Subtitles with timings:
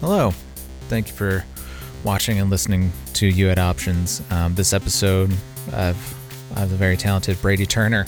[0.00, 0.30] Hello.
[0.88, 1.44] Thank you for
[2.04, 4.22] watching and listening to You Had Options.
[4.30, 5.30] Um, this episode,
[5.74, 6.16] I've,
[6.56, 8.06] I have the very talented Brady Turner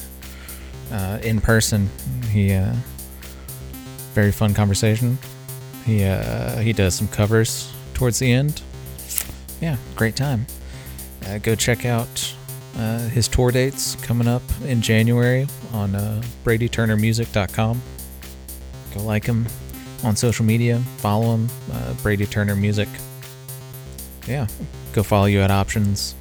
[0.91, 1.91] uh, in person.
[2.31, 2.73] He, uh,
[4.15, 5.19] very fun conversation.
[5.85, 8.63] He, uh, he does some covers towards the end.
[9.61, 10.47] Yeah, great time.
[11.27, 12.35] Uh, go check out
[12.79, 17.83] uh, his tour dates coming up in January on uh, BradyTurnerMusic.com.
[18.95, 19.47] Go like him
[20.05, 20.79] on social media.
[20.99, 22.89] Follow him, uh, Brady Turner Music.
[24.27, 24.47] Yeah,
[24.93, 26.15] go follow You Had Options,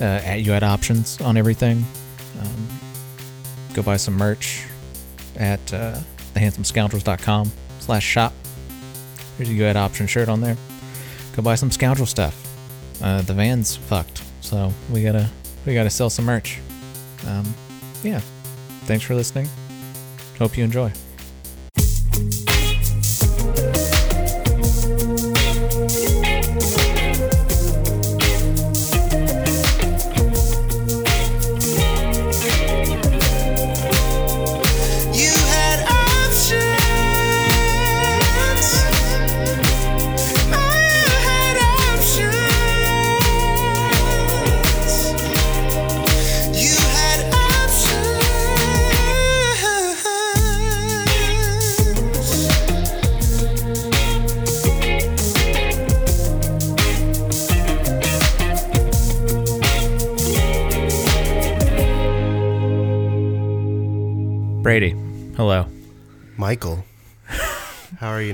[0.00, 1.84] uh, at You Had Options on everything.
[2.40, 2.68] Um,
[3.74, 4.64] go buy some merch
[5.36, 5.98] at uh,
[6.34, 7.50] thehandsomescoundrels.com
[7.80, 8.32] slash shop.
[9.36, 10.56] There's a You Had Options shirt on there.
[11.34, 12.44] Go buy some scoundrel stuff.
[13.02, 15.28] Uh, the van's fucked, so we gotta
[15.66, 16.58] we gotta sell some merch.
[17.26, 17.44] Um,
[18.02, 18.20] yeah.
[18.88, 19.46] Thanks for listening.
[20.38, 20.90] Hope you enjoy.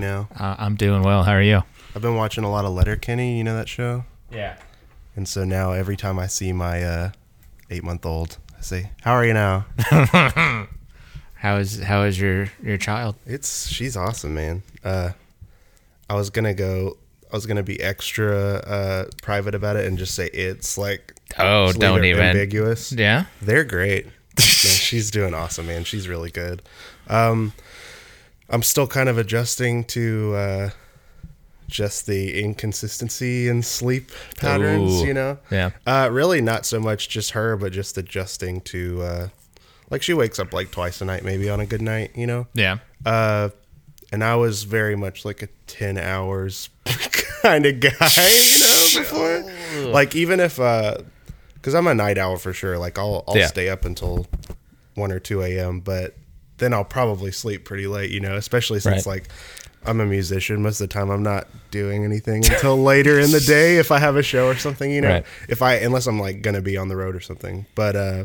[0.05, 0.29] Now?
[0.39, 1.23] Uh, I'm doing well.
[1.23, 1.63] How are you?
[1.95, 3.39] I've been watching a lot of Letterkenny.
[3.39, 4.05] You know that show?
[4.31, 4.57] Yeah.
[5.17, 7.11] And so now every time I see my uh,
[7.71, 9.65] eight-month-old, I say, "How are you now?"
[11.37, 13.17] How is how is your your child?
[13.27, 14.63] It's she's awesome, man.
[14.83, 15.11] Uh,
[16.09, 16.97] I was gonna go.
[17.31, 21.71] I was gonna be extra uh, private about it and just say it's like Oh,
[21.73, 22.23] don't even.
[22.25, 22.93] ambiguous.
[22.93, 23.27] Yeah.
[23.43, 24.07] They're great.
[24.39, 25.85] She's doing awesome, man.
[25.85, 26.63] She's really good.
[27.09, 27.53] Um,
[28.51, 30.71] I'm still kind of adjusting to uh,
[31.69, 35.07] just the inconsistency in sleep patterns, Ooh.
[35.07, 35.39] you know?
[35.51, 35.71] Yeah.
[35.87, 39.29] Uh, really, not so much just her, but just adjusting to, uh,
[39.91, 42.47] like, she wakes up like twice a night, maybe on a good night, you know?
[42.55, 42.79] Yeah.
[43.05, 43.49] Uh,
[44.13, 46.69] and I was very much like a 10 hours
[47.43, 49.91] kind of guy, you know, before.
[49.91, 50.99] Like, even if, uh,
[51.55, 52.77] because I'm a night owl for sure.
[52.79, 53.47] Like, I'll, I'll Yeah.
[53.47, 54.27] stay up until
[54.97, 56.15] 1 or 2 a.m., but
[56.59, 59.17] then I'll probably sleep pretty late, you know, especially since, Right.
[59.17, 59.29] like,
[59.87, 60.63] I'm a musician.
[60.63, 63.99] Most of the time, I'm not doing anything until later in the day if I
[63.99, 65.09] have a show or something, you know.
[65.11, 65.27] Right.
[65.49, 67.67] If I, unless I'm like gonna be on the road or something.
[67.75, 68.25] But uh,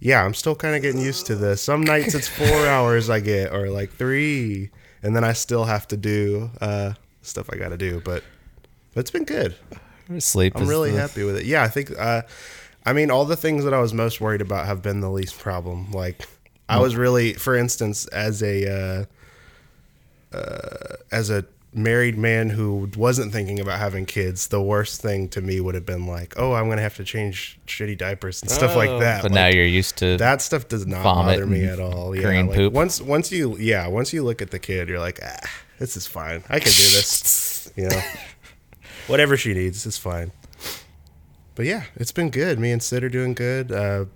[0.00, 1.62] yeah, I'm still kind of getting used to this.
[1.62, 4.70] Some nights it's four hours I get, or like three,
[5.02, 6.92] and then I still have to do uh,
[7.22, 8.02] stuff I got to do.
[8.04, 8.22] But
[8.92, 9.54] but it's been good.
[10.18, 10.52] Sleep.
[10.56, 11.46] I'm really the- happy with it.
[11.46, 11.92] Yeah, I think.
[11.98, 12.22] Uh,
[12.84, 15.38] I mean, all the things that I was most worried about have been the least
[15.38, 15.92] problem.
[15.92, 16.26] Like,
[16.70, 19.06] I was really, for instance, as a
[20.32, 25.28] uh, uh, as a married man who wasn't thinking about having kids, the worst thing
[25.28, 28.50] to me would have been like, oh, I'm gonna have to change shitty diapers and
[28.50, 29.20] stuff like that.
[29.20, 29.22] Oh.
[29.22, 32.14] But Like, now you're used to that stuff does not bother me at all.
[32.14, 32.72] Yeah, green like, poop.
[32.72, 36.06] Once once you yeah, once you look at the kid, you're like, ah, this is
[36.06, 36.42] fine.
[36.48, 37.72] I can do this.
[37.76, 38.02] you know,
[39.06, 40.32] whatever she needs is fine.
[41.54, 42.58] But yeah, it's been good.
[42.58, 43.70] Me and Sid are doing good.
[43.70, 44.06] Uh,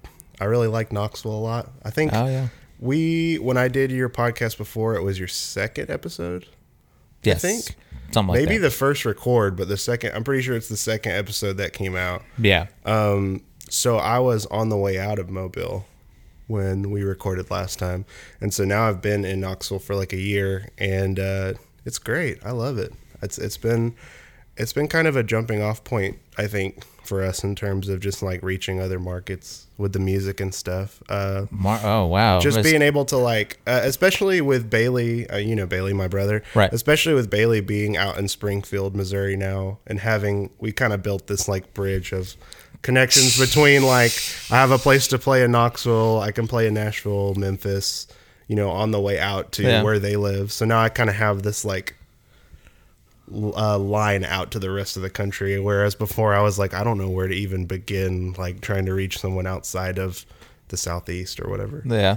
[0.41, 1.71] I really like Knoxville a lot.
[1.84, 2.49] I think Oh yeah.
[2.81, 6.47] we when I did your podcast before, it was your second episode.
[7.22, 7.45] Yes.
[7.45, 7.77] I think
[8.11, 10.12] something like Maybe the first record, but the second.
[10.15, 12.22] I'm pretty sure it's the second episode that came out.
[12.39, 12.67] yeah.
[12.84, 15.87] Um, so I was on the way out of Mobile
[16.47, 18.05] when we recorded last time,
[18.43, 21.55] and so now I've been in Knoxville for like a year, and uh,
[21.87, 22.45] it's great.
[22.45, 22.93] I love it.
[23.22, 23.95] It's it's been
[24.59, 28.00] it's been kind of a jumping off point, I think, for us in terms of
[28.00, 31.03] just like reaching other markets with the music and stuff.
[31.09, 32.41] Uh, Mar- oh wow.
[32.41, 36.09] just Miss- being able to like uh, especially with bailey uh, you know bailey my
[36.09, 36.72] brother Right.
[36.72, 41.27] especially with bailey being out in springfield missouri now and having we kind of built
[41.27, 42.36] this like bridge of
[42.83, 44.12] connections between like
[44.50, 48.07] i have a place to play in knoxville i can play in nashville memphis
[48.47, 49.83] you know on the way out to Yeah.
[49.83, 51.97] where they live so now i kind of have this like
[53.34, 56.84] uh, line out to the rest of the country whereas before i was like i
[56.84, 60.25] don't know where to even begin like trying to reach someone outside of
[60.69, 62.16] the southeast or whatever yeah.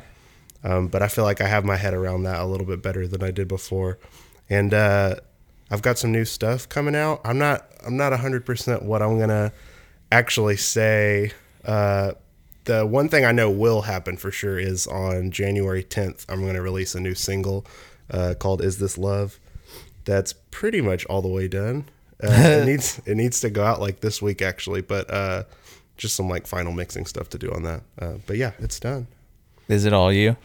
[0.64, 3.08] um, but I feel like I have my head around that a little bit better
[3.08, 4.00] than I did before,
[4.50, 5.16] and uh,
[5.70, 7.22] I've got some new stuff coming out.
[7.24, 9.52] I'm not I'm not hundred percent what I'm gonna
[10.12, 11.32] actually say.
[11.66, 12.14] Uh,
[12.64, 16.62] the one thing I know will happen for sure is on January 10th, I'm gonna
[16.62, 17.66] release a new single
[18.10, 19.40] uh, called "Is This Love."
[20.08, 21.86] That's pretty much all the way done.
[22.24, 25.44] Uh, it needs it needs to go out like this week actually, but uh,
[25.98, 27.82] just some like final mixing stuff to do on that.
[28.00, 29.06] Uh, but yeah, it's done.
[29.68, 30.36] Is it all you?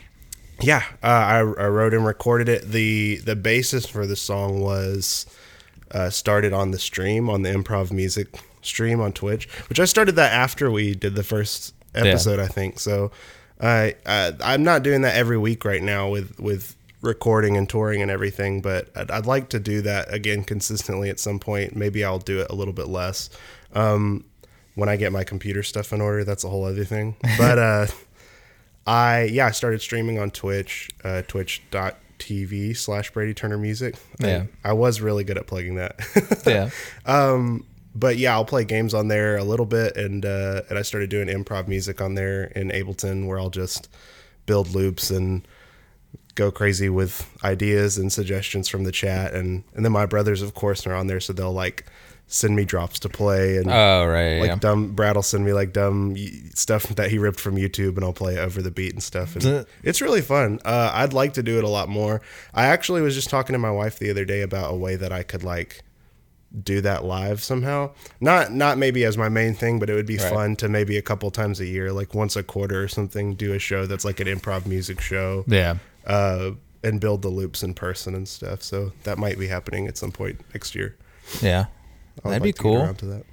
[0.60, 2.70] Yeah, uh, I, I wrote and recorded it.
[2.72, 5.24] the The basis for the song was
[5.92, 10.16] uh, started on the stream on the improv music stream on Twitch, which I started
[10.16, 12.80] that after we did the first episode, I think.
[12.80, 13.12] So
[13.62, 18.00] I uh, I'm not doing that every week right now with with recording and touring
[18.00, 21.76] and everything, but I'd, I'd like to do that again consistently at some point.
[21.76, 23.28] Maybe I'll do it a little bit less.
[23.74, 24.24] Um,
[24.74, 27.16] when I get my computer stuff in order, that's a whole other thing.
[27.38, 27.86] But uh,
[28.86, 33.96] I yeah, I started streaming on Twitch, uh, twitch.tv slash Brady Turner Music.
[34.18, 34.44] Yeah.
[34.64, 36.00] I, I was really good at plugging that.
[36.46, 36.70] Yeah.
[37.06, 37.64] um,
[37.94, 41.10] but yeah, I'll play games on there a little bit, and uh, and I started
[41.10, 43.88] doing improv music on there in Ableton, where I'll just
[44.46, 45.46] build loops and
[46.34, 50.54] go crazy with ideas and suggestions from the chat, and and then my brothers, of
[50.54, 51.86] course, are on there, so they'll like
[52.28, 54.38] send me drops to play and Oh right.
[54.40, 54.56] like yeah.
[54.56, 56.16] dumb Brad will send me like dumb
[56.54, 59.66] stuff that he ripped from YouTube and I'll play over the beat and stuff and
[59.82, 62.22] it's really fun uh, I'd like to do it a lot more
[62.54, 65.12] I actually was just talking to my wife the other day about a way that
[65.12, 65.82] I could like
[66.62, 70.16] do that live somehow not not maybe as my main thing but it would be
[70.16, 70.32] Right.
[70.32, 73.52] fun to maybe a couple times a year like once a quarter or something do
[73.52, 75.76] a show that's like an improv music show Yeah.
[76.06, 76.50] Uh,
[76.82, 80.10] and build the loops in person and stuff so that might be happening at some
[80.12, 80.96] point next year
[81.40, 81.66] Yeah.
[82.16, 82.76] That'd like be to cool.
[82.82, 83.24] around to that.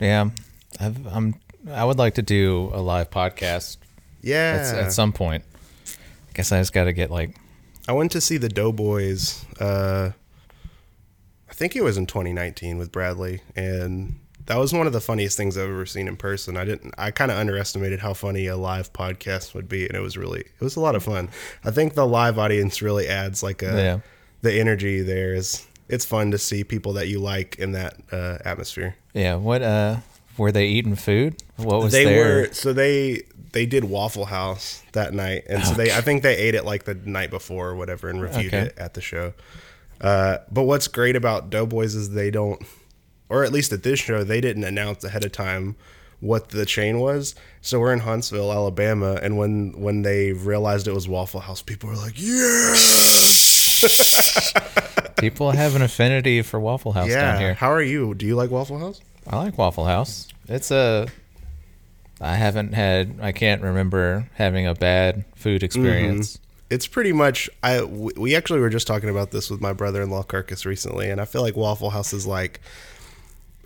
[0.00, 0.30] Yeah.
[0.78, 1.34] I've, I'm.
[1.70, 3.76] I would like to do a live podcast
[4.22, 5.44] yeah at, at some point.
[5.86, 7.36] I guess I just got to get like.
[7.88, 9.44] I went to see the Doughboys.
[9.58, 10.10] Uh,
[11.48, 15.36] I think it was in 2019 with Bradley, and that was one of the funniest
[15.36, 16.56] things I've ever seen in person.
[16.56, 16.94] I didn't.
[16.98, 20.40] I kind of underestimated how funny a live podcast would be, and it was really.
[20.40, 21.28] It was a lot of fun.
[21.64, 23.66] I think the live audience really adds like a.
[23.66, 23.98] Yeah.
[24.42, 25.66] The energy there is.
[25.88, 28.96] It's fun to see people that you like in that uh, atmosphere.
[29.12, 29.36] Yeah.
[29.36, 29.62] What?
[29.62, 29.98] Uh.
[30.38, 31.42] Were they eating food?
[31.56, 32.24] What was they their?
[32.42, 36.34] were so they they did Waffle House that night, and so they I think they
[36.36, 38.66] ate it like the night before or whatever, and reviewed Okay.
[38.68, 39.34] it at the show.
[40.00, 42.62] Uh, but what's great about Doughboys is they don't,
[43.30, 45.76] or at least at this show, they didn't announce ahead of time
[46.20, 47.34] what the chain was.
[47.62, 51.88] So we're in Huntsville, Alabama, and when when they realized it was Waffle House, people
[51.88, 53.40] were like, "Yes!"
[55.18, 57.54] People have an affinity for Waffle House down here.
[57.54, 58.14] How are you?
[58.14, 59.00] Do you like Waffle House?
[59.26, 60.28] I like Waffle House.
[60.48, 61.08] It's a.
[62.20, 63.18] I haven't had.
[63.20, 65.64] I can't remember having a bad food mm-hmm.
[65.66, 66.38] experience.
[66.70, 70.64] it's pretty much I we actually were just talking about this with my brother-in-law Kirkus
[70.64, 72.60] recently and I feel like Waffle House is like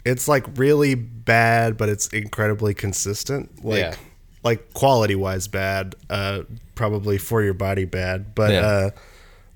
[0.04, 3.94] it's like really bad but it's incredibly consistent like Yeah.
[4.42, 6.42] like quality wise bad uh
[6.74, 8.60] probably for your body bad but Yeah.
[8.60, 8.90] uh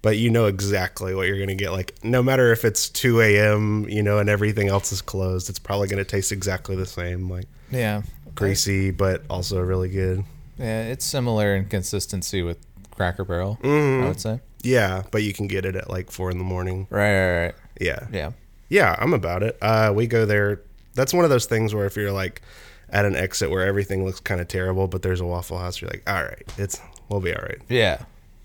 [0.00, 3.88] but you know exactly what you're gonna get like no matter if it's 2 a.m
[3.88, 7.46] you know and everything else is closed it's probably gonna taste exactly the same like
[7.70, 8.02] Yeah.
[8.34, 10.24] greasy but also really good
[10.58, 12.58] Yeah, it's similar in consistency with
[12.90, 13.58] Cracker Barrel.
[13.62, 14.04] Mm-hmm.
[14.04, 14.40] I would say.
[14.62, 17.54] yeah but you can get it at like four in the morning Right, right, right.
[17.80, 18.30] yeah Yeah.
[18.68, 19.56] Yeah, I'm about it.
[19.62, 20.60] Uh, we go there.
[20.94, 22.42] That's one of those things where if you're like
[22.90, 25.90] at an exit where everything looks kind of terrible, but there's a Waffle House, you're
[25.90, 27.58] like, all right, it's we'll be all right.
[27.68, 28.02] Yeah.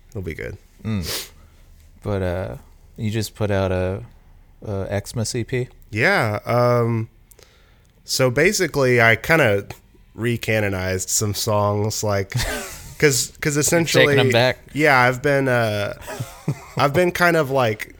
[0.10, 0.58] It'll be good.
[2.04, 2.58] But uh,
[2.98, 4.04] you just put out a,
[4.66, 5.68] a Xmas EP.
[5.92, 6.40] Yeah.
[6.46, 7.10] Um,
[8.04, 9.70] so basically, I kind of
[10.18, 12.30] recanonized some songs, like
[12.94, 14.60] because because essentially, Taking 'em back.
[14.74, 15.94] yeah, I've been uh,
[16.78, 17.93] I've been kind of like.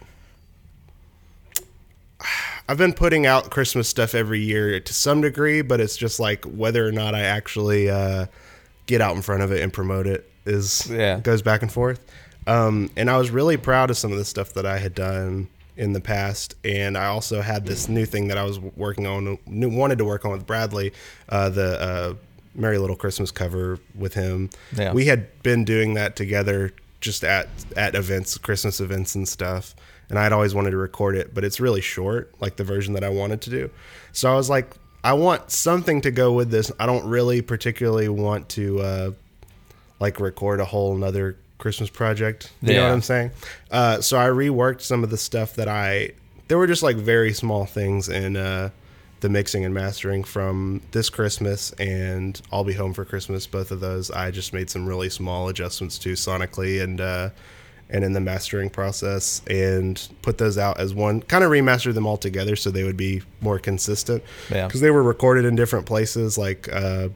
[2.68, 6.46] I've been putting out Christmas stuff every year to some degree, but it's just like
[6.46, 8.28] whether or not I actually uh,
[8.86, 11.20] get out in front of it and promote it is Yeah.
[11.20, 12.00] goes back and forth.
[12.48, 15.48] Um, and I was really proud of some of the stuff that I had done
[15.76, 19.38] in the past, and I also had this new thing that I was working on,
[19.48, 20.94] wanted to work on with Bradley,
[21.30, 22.14] uh, the uh,
[22.54, 24.50] "Merry Little Christmas" cover with him.
[24.76, 24.94] Yeah.
[24.94, 29.74] We had been doing that together, just at at events, Christmas events and stuff.
[30.14, 33.04] And I'd always wanted to record it, but it's really short, like the version that
[33.04, 33.72] I wanted to do.
[34.12, 34.70] So I was like,
[35.04, 36.72] I want something to go with this.
[36.80, 39.12] I don't really particularly want to uh,
[40.00, 42.52] like record a whole nother Christmas project.
[42.62, 43.32] You know what I'm saying?
[43.72, 46.12] Uh, so I reworked some of the stuff that I.
[46.48, 48.70] There were just like very small things in uh,
[49.22, 53.48] the mixing and mastering from this Christmas and I'll be home for Christmas.
[53.48, 57.30] Both of those, I just made some really small adjustments to sonically and uh,
[57.90, 61.22] and in the mastering process and put those out as one.
[61.22, 64.24] Kind of remastered them all together so they would be more consistent.
[64.50, 64.68] Yeah.
[64.68, 66.72] Because they were recorded in different places, like.
[66.72, 67.10] Uh,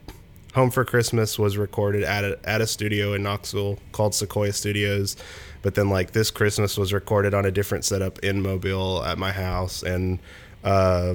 [0.54, 5.14] Home for Christmas was recorded at a, at a studio in Knoxville called Sequoia Studios,
[5.62, 9.30] but then like this Christmas was recorded on a different setup in Mobile at my
[9.30, 10.18] house, and
[10.64, 11.14] uh,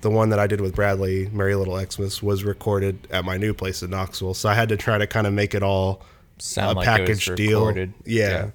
[0.00, 3.54] the one that I did with Bradley, Merry Little Xmas, was recorded at my new
[3.54, 4.34] place in Knoxville.
[4.34, 6.02] So I had to try to kind of make it all
[6.44, 7.60] Sound a like package deal.
[7.60, 7.94] recorded.
[8.04, 8.50] Yeah.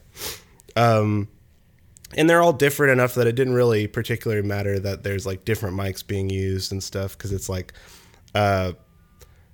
[0.76, 1.28] Um,
[2.16, 5.76] and they're all different enough that it didn't really particularly matter that there's like different
[5.78, 7.74] mics being used and stuff because it's like
[8.36, 8.74] uh,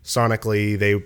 [0.03, 1.01] sonically they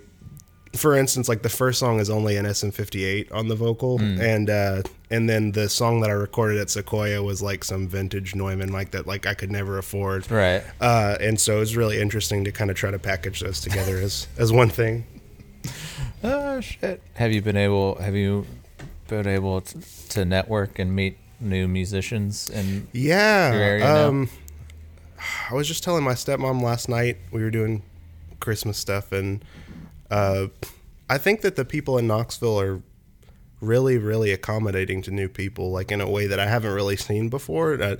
[0.76, 4.20] for instance like the first song is only an SM58 on the vocal Hmm.
[4.20, 8.34] and uh and then the song that I recorded at Sequoia was like some vintage
[8.34, 10.62] Neumann mic that like I could never afford Right.
[10.80, 14.26] uh and so it's really interesting to kind of try to package those together as
[14.36, 15.06] as one thing
[16.22, 17.02] Oh shit.
[17.14, 17.96] Have you been able?
[17.96, 18.46] Have you
[19.08, 19.78] been able t-
[20.10, 22.50] to network and meet new musicians?
[22.50, 23.52] And Yeah.
[23.52, 24.08] your area now?
[24.08, 24.30] um,
[25.50, 27.82] I was just telling my stepmom last night we were doing
[28.40, 29.44] Christmas stuff, and
[30.10, 30.46] uh,
[31.08, 32.82] I think that the people in Knoxville are
[33.60, 37.28] really, really accommodating to new people, like in a way that I haven't really seen
[37.28, 37.80] before.
[37.82, 37.96] Uh,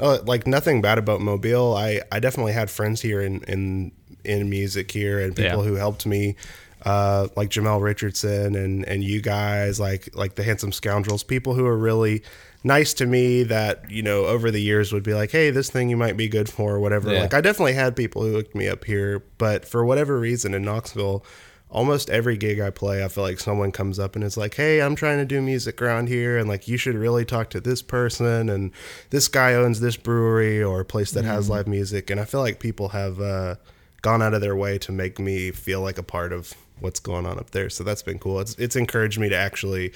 [0.00, 1.74] uh, like nothing bad about Mobile.
[1.76, 3.92] I, I definitely had friends here in in
[4.24, 5.70] in music here, and people Yeah.
[5.70, 6.36] who helped me.
[6.84, 11.64] Uh, like Jamel Richardson and and you guys like like the handsome scoundrels people who
[11.64, 12.22] are really
[12.64, 15.88] nice to me that you know over the years would be like hey this thing
[15.88, 17.20] you might be good for or whatever Yeah.
[17.20, 20.62] like I definitely had people who hooked me up here but for whatever reason in
[20.62, 21.24] Knoxville
[21.70, 24.82] almost every gig I play I feel like someone comes up and is like hey
[24.82, 27.80] I'm trying to do music around here and like you should really talk to this
[27.80, 28.72] person and
[29.10, 32.40] this guy owns this brewery or a place that has live music and I feel
[32.40, 33.54] like people have uh,
[34.02, 37.26] gone out of their way to make me feel like a part of what's going
[37.26, 39.92] on up there so that's been cool it's it's encouraged me to actually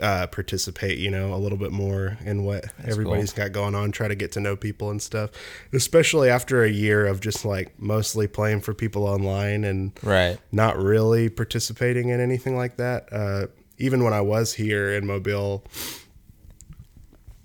[0.00, 4.08] uh, participate, you know, a little bit more in what everybody's got going on, try
[4.08, 5.30] to get to know people and stuff.
[5.72, 10.38] Especially after a year of just like mostly playing for people online and right.
[10.52, 13.12] not really participating in anything like that.
[13.12, 13.46] Uh,
[13.78, 15.64] even when I was here in Mobile,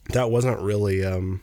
[0.09, 1.41] that wasn't really um,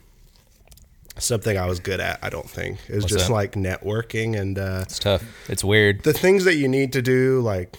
[1.17, 2.19] something I was good at.
[2.23, 3.33] I don't think it was What's just that?
[3.33, 5.23] like networking and uh, It's tough.
[5.49, 6.03] It's weird.
[6.03, 7.77] the things that you need to do, like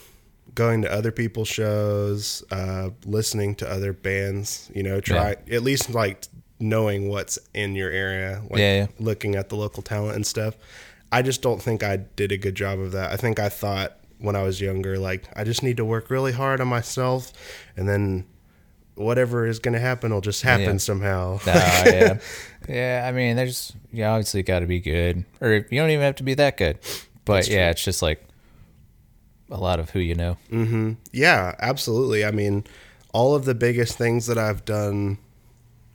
[0.54, 5.90] going to other people's shows, uh, listening to other bands, you know, try at least
[5.90, 6.26] like
[6.60, 8.86] knowing what's in your area, like Yeah, yeah.
[9.00, 10.56] looking at the local talent and stuff.
[11.10, 13.12] I just don't think I did a good job of that.
[13.12, 16.32] I think I thought when I was younger, like I just need to work really
[16.32, 17.32] hard on myself,
[17.76, 18.24] and then
[18.96, 20.76] whatever is going to happen will just happen Yeah.
[20.78, 21.38] somehow.
[21.46, 22.18] No, yeah.
[22.68, 26.14] Yeah, I mean, there's you obviously got to be good, or you don't even have
[26.16, 26.78] to be that good.
[27.26, 28.24] But yeah, it's just like
[29.50, 30.38] a lot of who you know.
[30.50, 30.92] Mm-hmm.
[31.12, 32.24] Yeah, absolutely.
[32.24, 32.64] I mean,
[33.12, 35.18] all of the biggest things that I've done,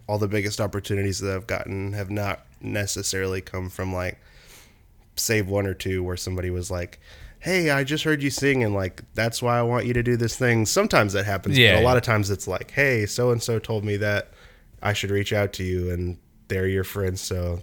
[0.08, 4.20] all the biggest opportunities that I've gotten have not necessarily come from like,
[5.15, 7.00] save one or two where somebody was like,
[7.39, 10.17] hey, I just heard you sing and like, that's why I want you to do
[10.17, 10.65] this thing.
[10.65, 13.60] Sometimes that happens, Yeah, but a lot of times it's like, hey, so and so
[13.60, 14.31] told me that
[14.81, 16.17] I should reach out to you and
[16.50, 17.22] they're your friends.
[17.22, 17.62] So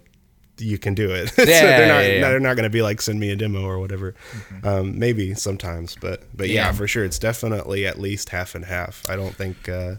[0.57, 1.29] you can do it.
[1.35, 2.21] so Yeah, they're not, yeah, yeah.
[2.29, 4.15] they're not going to be like, send me a demo or whatever.
[4.63, 6.71] Um, maybe sometimes, but, but yeah, Yeah.
[6.71, 7.05] for sure.
[7.05, 9.03] It's definitely at least half and half.
[9.07, 9.95] I don't think, uh,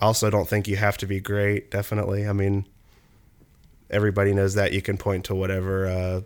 [0.00, 1.70] also don't think you have to be great.
[1.70, 2.26] Definitely.
[2.26, 2.66] I mean,
[3.90, 6.20] everybody knows that you can point to whatever, uh,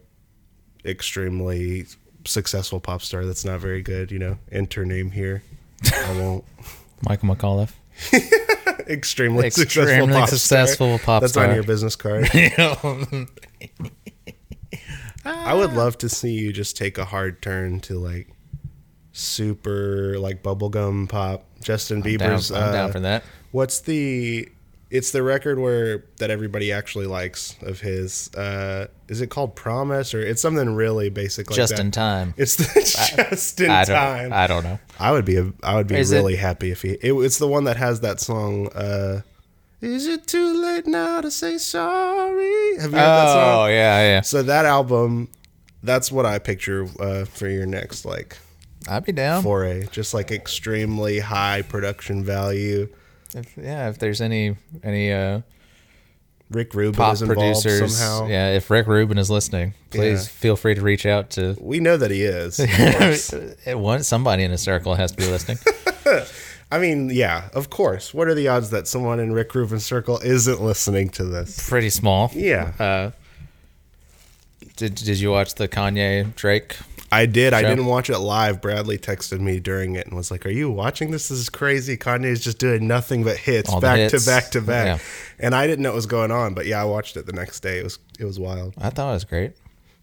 [0.85, 1.87] extremely
[2.25, 5.43] successful pop star that's not very good, you know, enter name here.
[5.93, 6.45] I won't.
[7.03, 7.73] Michael McAuliffe.
[8.89, 11.07] extremely, successful Extremely pop successful star.
[11.07, 11.47] pop That's star.
[11.47, 12.29] on your business card.
[15.25, 18.29] I would love to see you just take a hard turn to like
[19.13, 21.45] super like bubblegum pop.
[21.63, 22.51] Justin down, Bieber's.
[22.51, 23.25] I'm down uh, for that.
[23.53, 24.49] What's the?
[24.91, 28.29] It's the record where that everybody actually likes of his.
[28.35, 31.81] Uh, is it called Promise or it's something really basic like Just that?
[31.81, 32.35] in time.
[32.37, 32.65] It's the
[33.27, 33.95] just in I don't.
[33.97, 34.33] time.
[34.33, 34.81] I don't know.
[34.99, 36.91] I would be a, I would be Is it- really happy if he.
[37.01, 38.67] It, it's the one that has that song.
[38.75, 39.21] Uh,
[39.81, 42.77] Is it too late now to say sorry?
[42.81, 44.21] Have you heard that Oh yeah, yeah.
[44.23, 45.29] So that album,
[45.85, 48.37] that's what I picture uh, for your next like
[48.89, 49.43] I'd be down.
[49.43, 52.89] for a Just like extremely high production value.
[53.35, 55.41] If, yeah, if there's any any uh,
[56.51, 58.27] Rick Rubin pop is involved producers, somehow.
[58.29, 60.29] yeah, if Rick Rubin is listening, please Yeah.
[60.33, 61.57] feel free to reach out to.
[61.61, 62.59] We know that he is.
[62.59, 62.69] of
[62.99, 63.33] course.
[63.67, 65.59] One somebody in a circle has to be listening.
[66.73, 68.15] I mean, yeah, of course.
[68.15, 71.69] What are the odds that someone in Rick Rubin's circle isn't listening to this?
[71.69, 72.31] Pretty small.
[72.33, 72.73] Yeah.
[72.79, 73.11] Uh,
[74.81, 76.77] did Did you watch the Kanye Drake?
[77.13, 77.53] I did.
[77.53, 78.61] I didn't watch it live.
[78.61, 81.29] Bradley texted me during it and was like, "Are you watching this?
[81.29, 81.97] This is crazy.
[81.97, 84.25] Kanye's just doing nothing but hits All back hits.
[84.25, 84.99] to back to back." Yeah.
[85.41, 87.61] And I didn't know what was going on, but yeah, I watched it the next
[87.61, 87.79] day.
[87.79, 88.75] It was it was wild.
[88.79, 89.53] I thought it was great.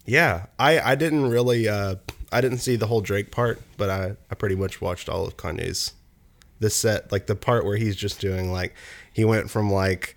[0.04, 1.66] Yeah, I I didn't really.
[1.66, 1.96] Uh,
[2.30, 5.36] I didn't see the whole Drake part, but I I pretty much watched all of
[5.36, 5.94] Kanye's
[6.60, 8.74] this set, like the part where he's just doing like
[9.12, 10.14] he went from like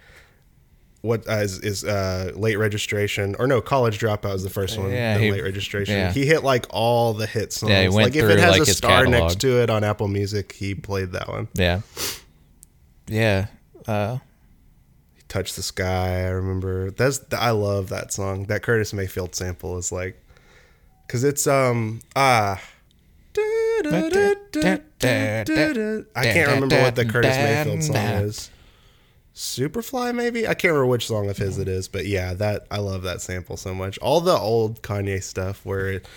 [1.01, 4.91] what uh, is, is uh late registration or no college dropout is the first one
[4.91, 6.11] Yeah, then he- late registration yeah.
[6.11, 8.61] he hit like all the hit songs Yeah, he went like if it has like,
[8.61, 9.21] a star catalog.
[9.23, 11.81] next to it on apple music he played that one Yeah.
[13.07, 13.47] Yeah.
[13.87, 14.19] Uh,
[15.27, 19.91] touched the sky i remember that's i love that song that curtis mayfield sample is
[19.91, 20.21] like
[21.07, 22.61] because it's um ah
[23.33, 28.49] I can't remember what the Curtis Mayfield song is.
[29.35, 30.45] Superfly, maybe?
[30.47, 33.21] I can't remember which song of his it is, but yeah, that I love that
[33.21, 33.97] sample so much.
[33.99, 36.07] All the old Kanye stuff where it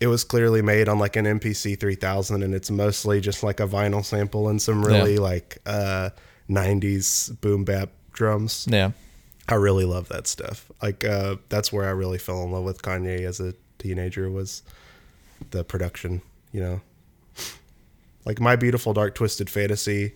[0.00, 3.66] it was clearly made on like an MPC 3000 and it's mostly just like a
[3.66, 5.20] vinyl sample and some really Yeah.
[5.20, 6.10] like uh
[6.48, 8.66] 90s boom bap drums.
[8.70, 8.90] yeah.
[9.48, 10.70] I really love that stuff.
[10.82, 14.62] Like uh that's where I really fell in love with Kanye as a teenager was
[15.50, 16.80] the production, you know.
[18.24, 20.14] Like My Beautiful Dark Twisted Fantasy.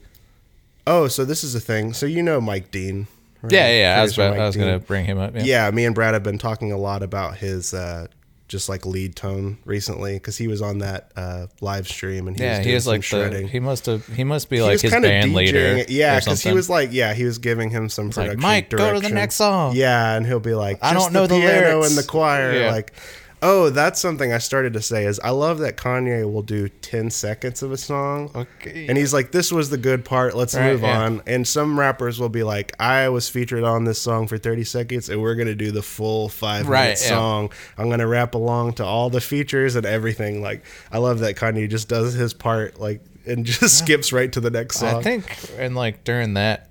[0.89, 1.93] Oh, so this is a thing.
[1.93, 3.07] So you know Mike Dean.
[3.43, 3.53] right?
[3.53, 3.99] Yeah, yeah.
[4.01, 4.67] I was, about, I was Dean.
[4.67, 5.35] to bring him up.
[5.35, 5.43] Yeah.
[5.45, 8.07] Yeah, me and Brad have been talking a lot about his uh
[8.49, 12.43] just like lead tone recently because he was on that uh live stream and he
[12.43, 13.47] Yeah, was he was like the, shredding.
[13.49, 15.59] he must have he must be He like his band DJing leader.
[15.59, 15.91] it.
[15.91, 18.41] Yeah, because he was like, yeah, he was giving him some like, production.
[18.41, 19.77] "Mike, go to the next song.
[19.77, 22.55] Yeah, and he'll be like, I don't know the piano lyrics." and the choir.
[22.59, 22.71] Yeah.
[22.73, 22.95] Like,
[23.43, 27.11] oh, that's something I started to say is I love that Kanye will do ten
[27.11, 28.31] seconds of a song.
[28.35, 28.87] Okay.
[28.89, 30.37] And he's like, "This was the good part.
[30.37, 31.01] Let's Right, move yeah.
[31.01, 34.65] on." And some rappers will be like, "I was featured on this song for 30
[34.65, 37.09] seconds, and we're gonna do the full five Right, minute yeah.
[37.09, 37.51] song.
[37.77, 41.69] I'm gonna rap along to all the features and everything." Like, I love that Kanye
[41.69, 44.97] just does his part, like, and just skips right to the next song.
[44.97, 45.25] I think
[45.59, 46.71] and like during that,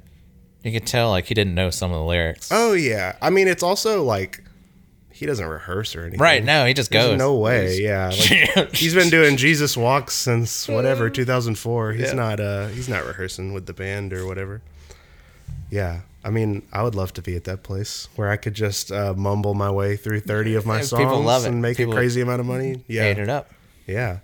[0.64, 2.50] you could tell like he didn't know some of the lyrics.
[2.52, 3.16] Oh yeah.
[3.22, 4.44] I mean, it's also like
[5.18, 6.20] he doesn't rehearse or anything.
[6.20, 6.44] right?
[6.44, 7.18] No, he just There's goes.
[7.18, 7.78] no way.
[7.80, 8.12] Yeah.
[8.56, 11.94] Like, he's been doing Jesus Walks since whatever 2004.
[11.94, 12.14] He's Yeah.
[12.14, 14.62] not uh he's not rehearsing with the band or whatever.
[15.70, 16.02] Yeah.
[16.24, 19.14] I mean, I would love to be at that place where I could just uh,
[19.16, 21.50] mumble my way through 30 of my songs people love it.
[21.50, 22.84] and make People a crazy amount of money.
[22.88, 23.04] Yeah.
[23.04, 23.50] Ate it up.
[23.86, 24.20] Yeah.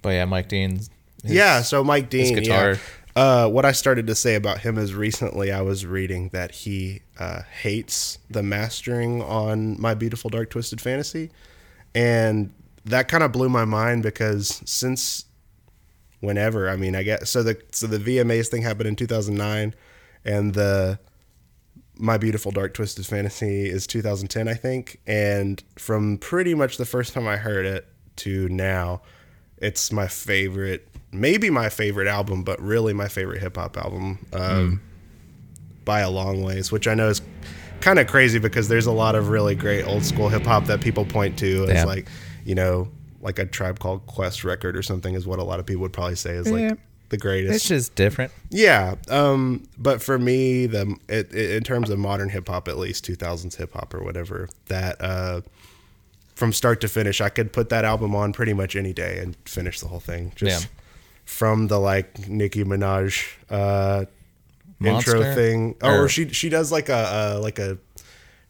[0.00, 0.88] But yeah, Mike Dean's.
[1.22, 2.72] his- yeah, so Mike Dean, guitar.
[2.72, 2.78] yeah.
[3.14, 7.02] Uh, what I started to say about him is recently I was reading that he
[7.18, 11.30] uh, hates the mastering on My Beautiful Dark Twisted Fantasy,
[11.94, 12.52] and
[12.84, 15.26] that kind of blew my mind because since
[16.20, 19.74] whenever I mean I guess so the so the VMAs thing happened in 2009,
[20.24, 20.98] and the
[22.02, 25.00] my Beautiful Dark Twisted Fantasy is 2010, I think.
[25.06, 29.02] And from pretty much the first time I heard it to now,
[29.58, 34.80] it's my favorite, maybe my favorite album, but really my favorite hip hop album um,
[35.84, 37.20] by a long ways, which I know is
[37.80, 40.80] kind of crazy because there's a lot of really great old school hip hop that
[40.80, 41.84] people point to as Yeah.
[41.84, 42.08] like,
[42.44, 42.88] you know,
[43.20, 45.92] like a tribe called Quest record or something is what a lot of people would
[45.92, 46.74] probably say is like Yeah.
[47.08, 47.54] the greatest.
[47.56, 48.32] It's just different.
[48.50, 52.78] Yeah, um, but for me, the it, it, in terms of modern hip hop, at
[52.78, 55.40] least two thousands hip hop or whatever, that uh,
[56.36, 59.36] from start to finish, I could put that album on pretty much any day and
[59.44, 60.32] finish the whole thing.
[60.36, 60.68] Just Yeah.
[61.24, 64.04] From the like Nicki Minaj uh,
[64.84, 67.78] intro thing, or, Or- she she does like a, a like a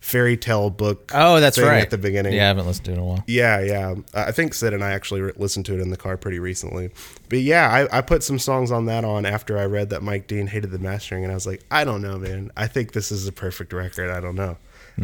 [0.00, 1.12] fairy tale book.
[1.14, 1.80] Oh, that's thing right.
[1.82, 2.32] at the beginning.
[2.35, 3.24] Yeah, I haven't listened to it in a while.
[3.28, 3.94] Yeah, yeah.
[4.14, 6.90] I think Sid and I actually re- listened to it in the car pretty recently.
[7.28, 10.26] But yeah, I, I put some songs on that on after I read that Mike
[10.26, 12.50] Dean hated the mastering, and I was like, I don't know, man.
[12.56, 14.11] I think this is a perfect record.
[14.11, 14.56] I don't know.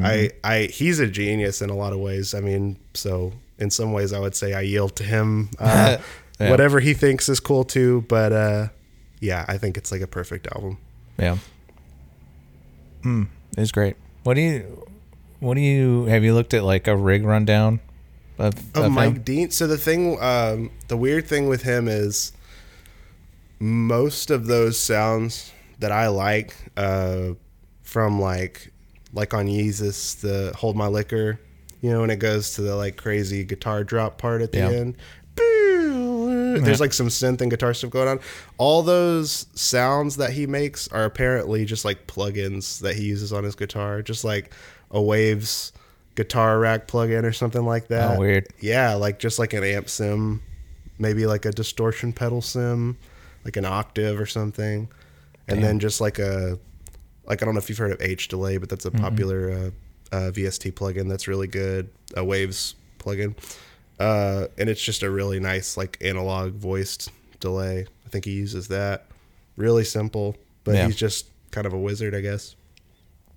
[0.02, 2.34] I, I, he's a genius in a lot of ways.
[2.34, 5.48] I mean, so in some ways, I would say I yield to him.
[5.58, 5.96] Uh,
[6.40, 6.50] Yeah.
[6.50, 8.04] Whatever he thinks is cool too.
[8.08, 8.68] But uh,
[9.20, 10.78] yeah, I think it's like a perfect album.
[11.18, 11.38] Yeah.
[13.02, 13.24] Hmm.
[13.56, 13.96] It's great.
[14.22, 14.86] What do you?
[15.40, 16.04] What do you?
[16.06, 17.80] Have you looked at like a rig rundown
[18.38, 19.22] of, of of Mike him?
[19.22, 19.50] Dean.
[19.50, 22.32] So the thing, um, the weird thing with him is
[23.58, 27.30] most of those sounds that I like uh,
[27.82, 28.72] from like
[29.12, 31.40] like on Yeezus, the Hold My Liquor,
[31.80, 34.70] you know, when it goes to the like crazy guitar drop part at the Yeah.
[34.70, 34.96] end.
[36.64, 38.20] There's like some synth and guitar stuff going on.
[38.58, 43.44] All those sounds that he makes are apparently just like plugins that he uses on
[43.44, 44.52] his guitar, just like
[44.90, 45.72] a Waves
[46.14, 48.16] guitar rack plugin or something like that.
[48.16, 48.46] Oh, weird.
[48.60, 50.42] Yeah, like just like an amp sim,
[50.98, 52.96] maybe like a distortion pedal sim,
[53.44, 54.88] like an octave or something,
[55.46, 55.60] and Damn.
[55.60, 56.58] then just like a
[57.24, 59.02] like I don't know if you've heard of H delay, but that's a Mm-hmm.
[59.04, 63.36] popular uh, uh, VST plugin that's really good, a Waves plugin,
[63.98, 67.86] uh, and it's just a really nice like analog voiced delay.
[68.06, 69.06] I think he uses that.
[69.56, 70.86] Really simple, but Yeah.
[70.86, 72.54] he's just kind of a wizard, I guess.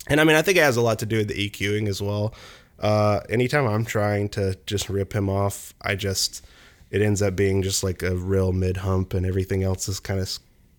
[0.08, 2.02] And I mean, I think it has a lot to do with the EQing as
[2.02, 2.34] well.
[2.80, 6.44] Uh, anytime I'm trying to just rip him off, I just
[6.90, 10.20] it ends up being just like a real mid hump, and everything else is kind
[10.20, 10.30] of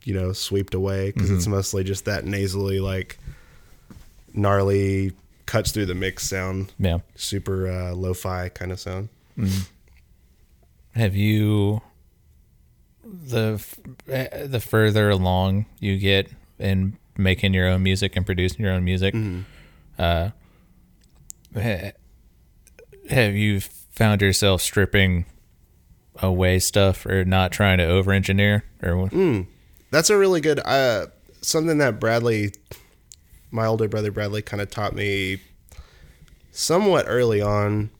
[0.04, 3.18] you know swept away because it's mostly just that nasally like
[4.34, 5.12] gnarly
[5.46, 6.98] cuts through the mix sound, Yeah.
[7.14, 9.08] super uh, lo-fi kind of sound.
[10.94, 11.80] Have you
[13.04, 13.64] the
[14.08, 18.84] eh, the further along you get in making your own music and producing your own
[18.84, 19.14] music,
[19.98, 20.30] uh,
[21.54, 25.26] have you found yourself stripping
[26.16, 28.96] away stuff or not trying to over engineer or
[29.90, 31.06] That's a really good uh,
[31.42, 32.52] something that Bradley,
[33.50, 35.38] my older brother Bradley, kind of taught me
[36.50, 37.90] somewhat early on.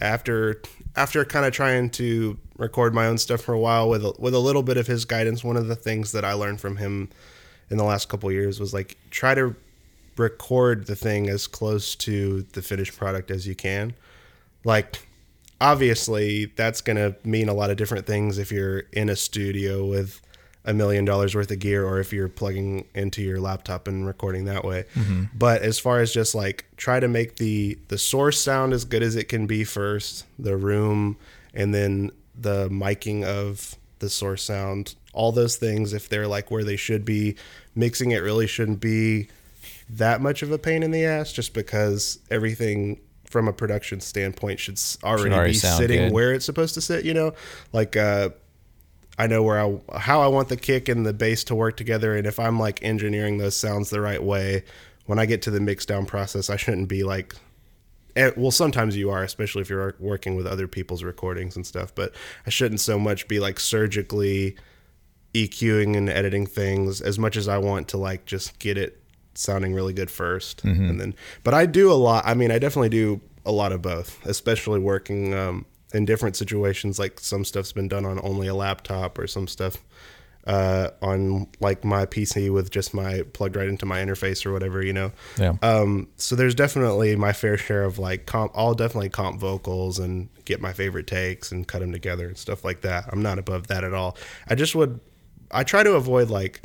[0.00, 0.62] After
[0.96, 4.34] after kind of trying to record my own stuff for a while with a, with
[4.34, 7.10] a little bit of his guidance, one of the things that I learned from him
[7.70, 9.54] in the last couple years was like try to
[10.16, 13.94] record the thing as close to the finished product as you can.
[14.64, 15.06] Like
[15.60, 19.86] obviously that's going to mean a lot of different things if you're in a studio
[19.86, 20.20] with
[20.64, 24.44] a million dollars worth of gear or if you're plugging into your laptop and recording
[24.44, 24.84] that way.
[25.34, 29.02] But as far as just like try to make the the source sound as good
[29.02, 31.16] as it can be first the room
[31.54, 36.64] and then the miking of the source sound all those things if they're like where
[36.64, 37.36] they should be.
[37.74, 39.28] Mixing it really shouldn't be
[39.88, 44.58] that much of a pain in the ass just because everything from a production standpoint
[44.60, 46.12] should already, already be sitting good.
[46.12, 47.32] where it's supposed to sit you know?
[47.72, 48.30] Like uh
[49.22, 52.16] I know where I how I want the kick and the bass to work together,
[52.16, 54.64] and if I'm like engineering those sounds the right way,
[55.06, 57.34] when I get to the mix down process, I shouldn't be like.
[58.16, 61.94] eh, Well, sometimes you are, especially if you're working with other people's recordings and stuff.
[61.94, 62.12] But
[62.46, 64.56] I shouldn't so much be like surgically
[65.34, 69.00] EQing and editing things as much as I want to like just get it
[69.34, 71.14] sounding really good 1st and then.
[71.44, 72.24] But I do a lot.
[72.26, 76.98] I mean, I definitely do a lot of both, especially working um, in different situations.
[76.98, 79.78] Like some stuff's been done on only a laptop, or some stuff
[80.46, 84.84] uh, on like my PC with just my plugged right into my interface or whatever.
[84.84, 85.12] You know.
[85.36, 88.52] yeah Um, so there's definitely my fair share of like comp.
[88.54, 92.64] I'll definitely comp vocals and get my favorite takes and cut them together and stuff
[92.64, 93.04] like that.
[93.12, 94.16] I'm not above that at all.
[94.48, 95.00] I just would.
[95.50, 96.62] I try to avoid like,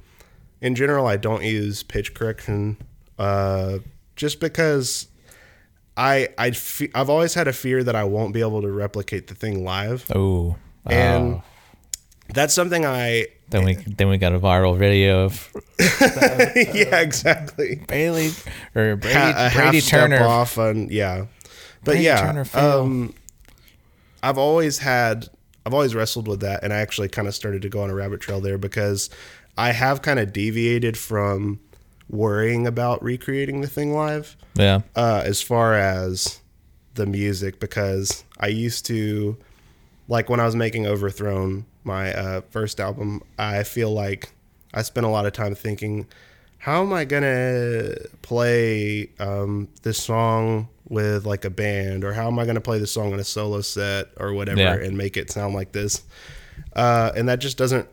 [0.61, 2.77] in general, I don't use pitch correction,
[3.19, 3.79] uh,
[4.15, 5.07] just because.
[5.97, 9.27] I I fe- I've always had a fear that I won't be able to replicate
[9.27, 11.43] the thing live, oh and oh.
[12.33, 13.27] that's something I.
[13.49, 17.81] then we then we got a viral video of yeah, exactly.
[17.87, 18.31] Bailey
[18.75, 21.25] or Brady, ha- Brady Turner off on yeah
[21.83, 23.13] but Brady yeah um
[24.23, 25.29] i've always had
[25.65, 27.95] i've always wrestled with that and i actually kind of started to go on a
[27.95, 29.09] rabbit trail there because
[29.57, 31.59] i have kind of deviated from
[32.09, 36.39] worrying about recreating the thing live yeah uh, as far as
[36.93, 39.35] the music because I used to
[40.07, 43.23] like when I was making Overthrown, my uh, first album.
[43.39, 44.31] I feel like
[44.73, 46.05] I spent a lot of time thinking,
[46.59, 52.37] how am I gonna play um, this song with like a band, or how am
[52.37, 54.75] I gonna play this song in a solo set or whatever, Yeah.
[54.75, 56.03] and make it sound like this?
[56.75, 57.87] Uh, and that just doesn't.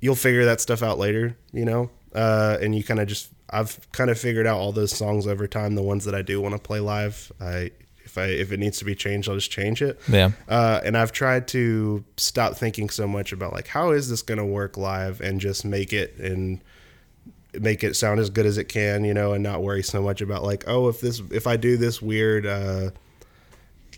[0.00, 1.90] You'll figure that stuff out later, you know.
[2.14, 5.46] Uh, and you kind of just I've kind of figured out all those songs over
[5.46, 5.74] time.
[5.74, 7.70] The ones that I do want to play live, I
[8.04, 10.00] if I if it needs to be changed, I'll just change it.
[10.08, 14.22] yeah Uh, and I've tried to stop thinking so much about like how is this
[14.22, 16.60] going to work live and just make it and
[17.58, 20.20] make it sound as good as it can, you know, and not worry so much
[20.20, 22.90] about like oh if this if I do this weird uh,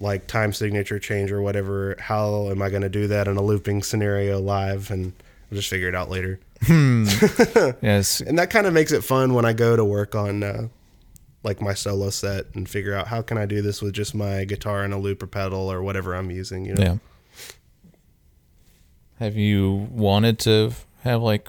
[0.00, 3.42] like time signature change or whatever, how am I going to do that in a
[3.42, 4.90] looping scenario live?
[4.90, 5.12] And
[5.50, 6.40] I'll just figure it out later.
[6.68, 10.68] yes And that kind of makes it fun when I go to work on uh,
[11.42, 14.44] like my solo set and figure out how can I do this with just my
[14.44, 16.64] guitar and a looper pedal or whatever I'm using.
[16.64, 16.83] You know?
[16.83, 16.96] Yeah.
[19.18, 21.48] Have you wanted to have like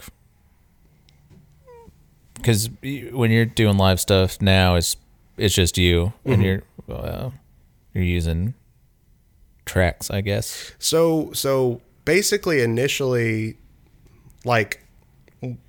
[2.36, 4.97] because when you're doing live stuff now, it's
[5.38, 7.31] it's just you and you're uh,
[7.93, 8.53] you're using
[9.65, 10.73] tracks, I guess.
[10.77, 13.58] So so basically, initially,
[14.45, 14.86] like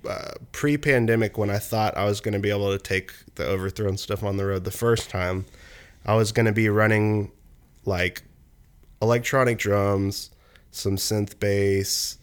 [0.07, 3.97] uh, pre-pandemic, when I thought I was going to be able to take the overthrown
[3.97, 5.45] stuff on the road the first time,
[6.05, 7.31] I was going to be running
[7.85, 8.23] like
[9.01, 10.31] electronic drums,
[10.71, 12.17] some synth bass,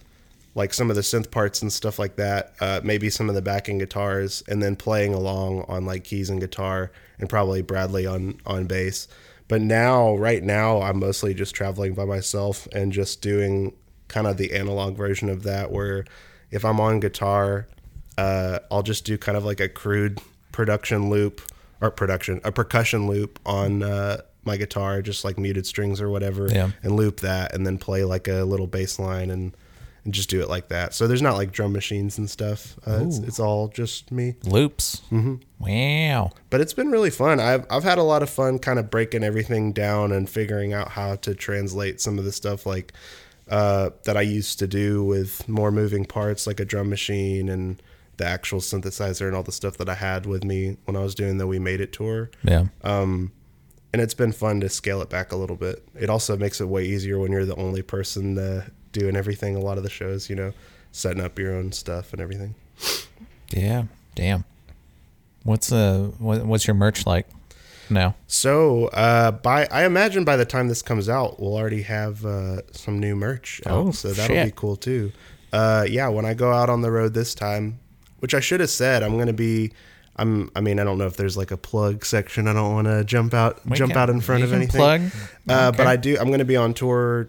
[0.54, 2.54] like some of the synth parts and stuff like that.
[2.60, 6.40] Uh, maybe some of the backing guitars, and then playing along on like keys and
[6.40, 9.08] guitar, and probably Bradley on on bass.
[9.46, 13.74] But now, right now, I'm mostly just traveling by myself and just doing
[14.08, 16.04] kind of the analog version of that, where
[16.54, 17.66] if I'm on guitar,
[18.16, 20.20] uh, I'll just do kind of like a crude
[20.52, 21.42] production loop
[21.80, 26.48] or production, a percussion loop on uh, my guitar, just like muted strings or whatever,
[26.48, 26.70] Yeah.
[26.82, 29.54] and loop that, and then play like a little bass line and
[30.04, 30.92] and just do it like that.
[30.92, 32.78] So there's not like drum machines and stuff.
[32.86, 34.34] Uh, it's, it's all just me.
[34.44, 35.00] Loops.
[35.10, 35.36] Mm-hmm.
[35.58, 36.32] Wow.
[36.50, 37.40] But it's been really fun.
[37.40, 40.90] I've I've had a lot of fun kind of breaking everything down and figuring out
[40.90, 42.92] how to translate some of the stuff like
[43.48, 47.82] uh, that I used to do with more moving parts like a drum machine and
[48.16, 51.14] the actual synthesizer and all the stuff that I had with me when I was
[51.14, 52.30] doing the We Made It tour.
[52.42, 52.66] Yeah.
[52.82, 55.86] and it's been fun to scale it back a little bit.
[55.94, 59.54] It also makes it way easier when you're the only person uh, doing everything.
[59.56, 60.52] A lot of the shows, you know,
[60.92, 62.54] setting up your own stuff and everything.
[63.50, 63.84] yeah.
[64.14, 64.44] Damn.
[65.42, 67.28] What's uh what, what's your merch like
[67.90, 68.14] now?
[68.26, 72.62] So, uh, by I imagine by the time this comes out, we'll already have uh,
[72.72, 73.72] some new merch out.
[73.72, 75.12] Oh, so that'll be cool too.
[75.52, 77.78] Uh, yeah, when I go out on the road this time,
[78.18, 79.72] which I should have said, I'm gonna be.
[80.16, 80.50] I'm.
[80.54, 82.46] I mean, I don't know if there's like a plug section.
[82.48, 84.78] I don't want to jump out, We jump can- out in front of anything.
[84.80, 85.02] plug.
[85.48, 86.16] Uh, But I do.
[86.20, 87.28] I'm gonna be on tour,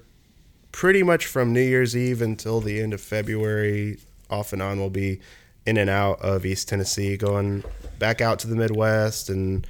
[0.71, 3.97] pretty much from New Year's Eve until the end of February.
[4.29, 5.19] Off and on, we'll be
[5.67, 7.63] in and out of East Tennessee, going
[7.99, 9.65] back out to the Midwest and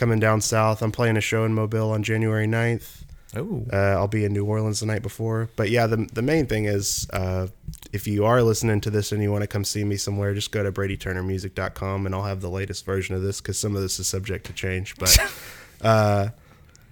[0.00, 0.80] coming down south.
[0.80, 3.02] I'm playing a show in Mobile on January 9th.
[3.36, 3.66] Oh.
[3.70, 5.50] Uh, I'll be in New Orleans the night before.
[5.56, 7.48] But yeah, the, the main thing is uh,
[7.92, 10.52] if you are listening to this and you want to come see me somewhere, just
[10.52, 14.00] go to bradyturnermusic.com and I'll have the latest version of this because some of this
[14.00, 14.96] is subject to change.
[14.96, 15.18] But
[15.82, 16.28] uh,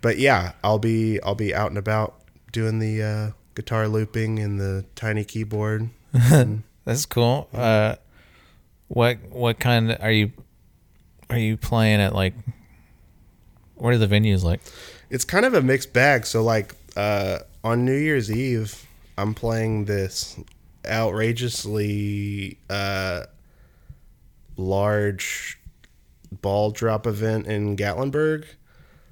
[0.03, 2.21] but yeah, I'll be I'll be out and about
[2.53, 5.89] doing the uh, guitar looping and the tiny keyboard.
[6.85, 7.49] That's cool.
[7.55, 7.97] Uh,
[8.89, 10.31] what what kind are you
[11.31, 12.35] are you playing at like?
[13.79, 14.61] What are the venues like?
[15.11, 16.27] It's kind of a mixed bag.
[16.27, 18.87] So like uh, on New Year's Eve,
[19.17, 20.39] I'm playing this
[20.87, 23.25] outrageously uh,
[24.57, 25.59] large
[26.43, 28.45] ball drop event in Gatlinburg.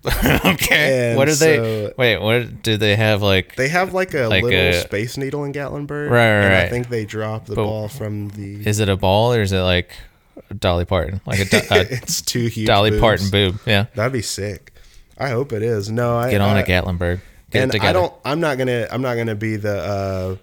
[0.06, 1.08] okay.
[1.10, 1.92] And what are they?
[1.98, 2.18] Wait.
[2.18, 3.22] What do they have?
[3.22, 6.10] Like They have like a Like little a- space needle in Gatlinburg.
[6.10, 8.66] Right, right, and I think they drop the But- ball from the.
[8.68, 9.90] is it a ball or is it like
[10.58, 11.20] Dolly Parton?
[11.26, 13.00] Like a, do- a it's two huge Dolly boobs.
[13.00, 13.58] Parton boob?
[13.66, 13.86] Yeah.
[13.94, 14.72] That'd be sick.
[15.18, 15.90] I hope it is.
[15.90, 17.20] No, I Get on I, a Gatlinburg.
[17.50, 17.82] Get and.
[17.82, 18.12] I don't.
[18.24, 18.86] I'm not gonna.
[18.90, 20.36] I'm not gonna be the uh,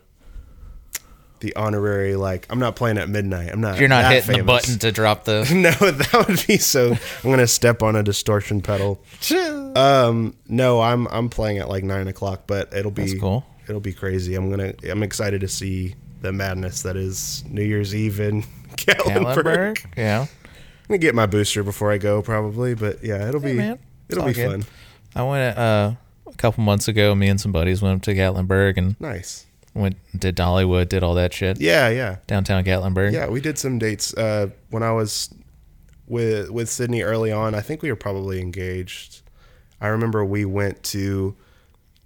[1.42, 2.16] the honorary.
[2.16, 3.52] Like I'm not playing at midnight.
[3.52, 3.80] I'm not.
[3.80, 5.44] You're not hitting the button to drop the.
[5.54, 6.94] No, that would be so.
[7.24, 9.02] I'm gonna step on a distortion pedal.
[9.76, 13.44] Um, no, I'm I'm playing at like nine o'clock, but it'll be That's cool.
[13.68, 14.36] It'll be crazy.
[14.36, 14.74] I'm gonna.
[14.88, 18.44] I'm excited to see the madness that is New Year's Eve in
[18.78, 19.44] Gatlinburg.
[19.44, 19.86] Gatlinburg.
[19.98, 20.22] Yeah.
[20.22, 20.28] I'm
[20.88, 22.74] gonna get my booster before I go, probably.
[22.76, 23.80] But yeah, it'll be man.
[24.10, 24.64] It'll be good.
[24.66, 24.74] fun.
[25.16, 25.94] I went uh,
[26.28, 27.16] a couple months ago.
[27.16, 29.46] Me and some buddies went up to Gatlinburg and Nice.
[29.74, 31.60] went did Dollywood, did all that shit.
[31.62, 32.18] Yeah, yeah.
[32.28, 33.14] Downtown Gatlinburg.
[33.14, 35.34] Yeah, we did some dates uh, when I was
[36.08, 37.56] with with Sydney early on.
[37.56, 39.22] I think we were probably engaged.
[39.80, 41.36] I remember we went to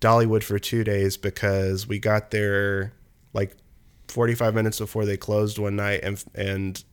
[0.01, 2.93] Dollywood for two days because we got there
[3.33, 3.55] like
[4.07, 6.83] 45 minutes before they closed one night, and and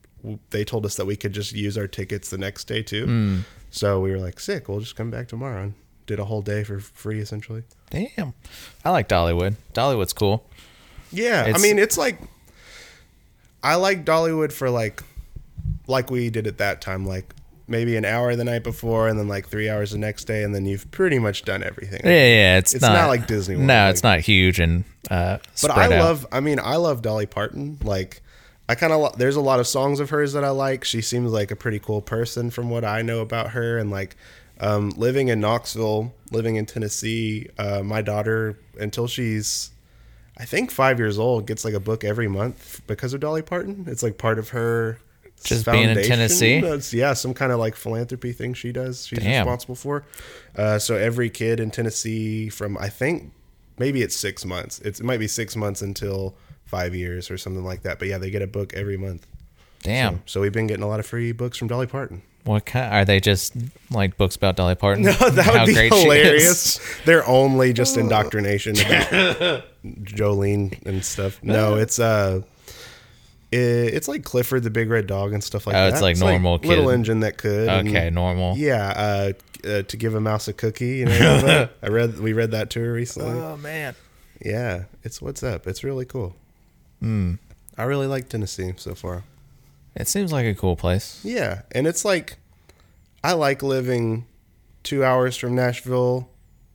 [0.50, 3.04] they told us that we could just use our tickets the next day too.
[3.06, 3.38] Hmm.
[3.70, 4.68] So we were like, sick.
[4.68, 5.74] We'll just come back tomorrow and
[6.06, 7.64] did a whole day for free essentially.
[7.90, 8.34] Damn.
[8.84, 9.56] I like Dollywood.
[9.72, 10.48] Dollywood's cool.
[11.12, 12.18] Yeah, I mean it's like
[13.62, 15.02] I like Dollywood for like
[15.86, 17.34] like we did at that time, like
[17.66, 20.54] maybe an hour the night before and then like three hours the next day, and
[20.54, 22.00] then you've pretty much done everything.
[22.04, 22.58] Yeah, yeah.
[22.58, 25.70] It's, It's not, not like Disney World, No, like- it's not huge and uh, But
[25.70, 25.90] I out.
[25.90, 26.26] love.
[26.32, 27.78] I mean, I love Dolly Parton.
[27.82, 28.22] Like,
[28.68, 30.84] I kind of there's a lot of songs of hers that I like.
[30.84, 33.76] She seems like a pretty cool person from what I know about her.
[33.78, 34.16] And like,
[34.60, 39.70] um, living in Knoxville, living in Tennessee, uh, my daughter until she's,
[40.38, 43.84] I think five years old, gets like a book every month because of Dolly Parton.
[43.88, 44.98] It's like part of her.
[45.42, 46.02] Just being in.
[46.02, 46.54] Tennessee?
[46.54, 49.06] It's- yeah, some kind of like philanthropy thing she does.
[49.06, 49.42] She's Damn.
[49.44, 50.04] responsible for.
[50.56, 53.32] Uh, so every kid in Tennessee from I think
[53.78, 54.78] maybe it's six months.
[54.80, 57.98] It's, it might be six months until five years or something like that.
[57.98, 59.26] But yeah, they get a book every month.
[59.82, 60.22] Damn.
[60.24, 62.22] So we've been getting a lot of free books from Dolly Parton.
[62.44, 62.92] What kind?
[62.94, 63.54] Are they just
[63.90, 65.04] like books about Dolly Parton?
[65.04, 66.02] No, that would be great she is?
[66.04, 66.80] hilarious.
[67.04, 71.42] They're only just indoctrination about Jolene and stuff.
[71.42, 72.40] No, it's uh,
[73.58, 75.92] it's like Clifford the Big Red Dog and stuff like Oh, that.
[75.92, 76.68] it's like normal kid.
[76.68, 77.68] little engine that could.
[77.68, 78.56] and- Okay, normal.
[78.56, 79.32] Yeah, uh,
[79.68, 80.96] uh, to give a mouse a cookie.
[80.98, 81.68] You know.
[81.82, 83.38] I read we read that to her recently.
[83.38, 83.94] Oh man.
[84.44, 85.66] Yeah, it's what's up.
[85.66, 86.34] It's really cool.
[87.00, 87.34] Hmm.
[87.78, 89.24] I really like Tennessee so far.
[89.96, 91.20] It seems like a cool place.
[91.24, 92.36] Yeah, and it's like
[93.22, 94.26] I like living
[94.82, 96.28] two hours from Nashville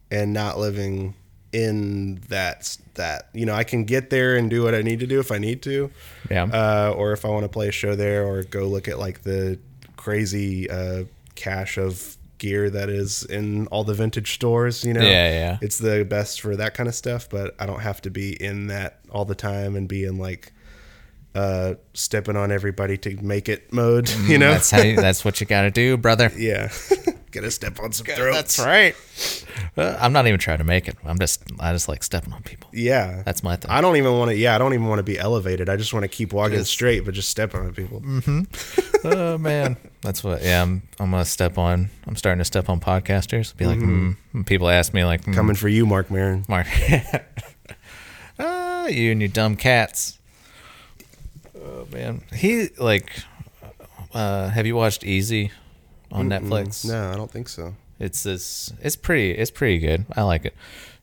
[0.10, 1.14] and not living
[1.54, 5.08] in that that you know I can get there and do what I need to
[5.08, 5.90] do if I need to,
[6.30, 6.44] Yeah.
[6.44, 9.24] uh, or if I want to play a show there or go look at like
[9.24, 9.58] the
[9.98, 11.04] crazy uh,
[11.36, 14.84] cache of gear that is in all the vintage stores.
[14.86, 15.58] You know, Yeah, yeah.
[15.62, 18.68] It's the best for that kind of stuff, but I don't have to be in
[18.68, 20.54] that all the time and be in like
[21.36, 24.10] uh stepping on everybody to make it mode.
[24.28, 24.82] You know, Mm, That's how.
[24.82, 26.32] You, that's what you got to do, brother.
[26.38, 26.70] yeah.
[27.32, 28.36] Gotta step on some throats.
[28.36, 28.96] That's right.
[29.78, 30.96] Uh, I'm not even trying to make it.
[31.06, 31.44] I'm just.
[31.60, 32.70] I just like stepping on people.
[32.74, 33.70] Yeah, That's my thing.
[33.70, 34.36] I don't even want to.
[34.38, 35.70] Yeah, I don't even want to be elevated.
[35.70, 38.02] I just want to keep walking Just- straight, but just stepping on people.
[38.02, 39.08] Mm-hmm.
[39.08, 40.42] oh man, that's what.
[40.42, 40.82] Yeah, I'm.
[41.00, 41.90] I'm gonna step on.
[42.08, 43.56] I'm starting to step on podcasters.
[43.56, 44.16] Be like, mm.
[44.32, 46.46] When people ask me like, mm, Coming for you, Marc Maron.
[46.48, 46.66] Mark.
[48.40, 50.18] ah, you and your dumb cats.
[51.56, 53.12] Oh man, he like.
[54.12, 55.52] Uh, have you watched Easy
[56.12, 56.86] on Netflix?
[56.86, 57.76] No, I don't think so.
[58.00, 58.72] It's this.
[58.82, 59.32] It's pretty.
[59.32, 60.06] It's pretty good.
[60.16, 60.56] I like it.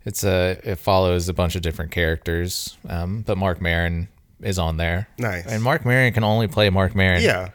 [0.05, 0.59] It's a.
[0.65, 2.77] It follows a bunch of different characters.
[2.89, 4.09] Um, but Marc Maron
[4.41, 5.09] is on there.
[5.19, 5.47] Nice.
[5.47, 7.23] And Marc Maron can only play Marc Maron.
[7.23, 7.51] Yeah,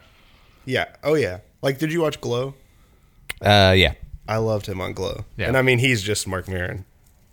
[0.64, 0.86] yeah.
[1.02, 1.38] Oh yeah.
[1.60, 2.54] Like, did you watch Glow?
[3.40, 3.94] Uh, yeah.
[4.28, 5.24] I loved him on Glow.
[5.36, 5.48] Yeah.
[5.48, 6.84] And I mean, he's just Marc Maron.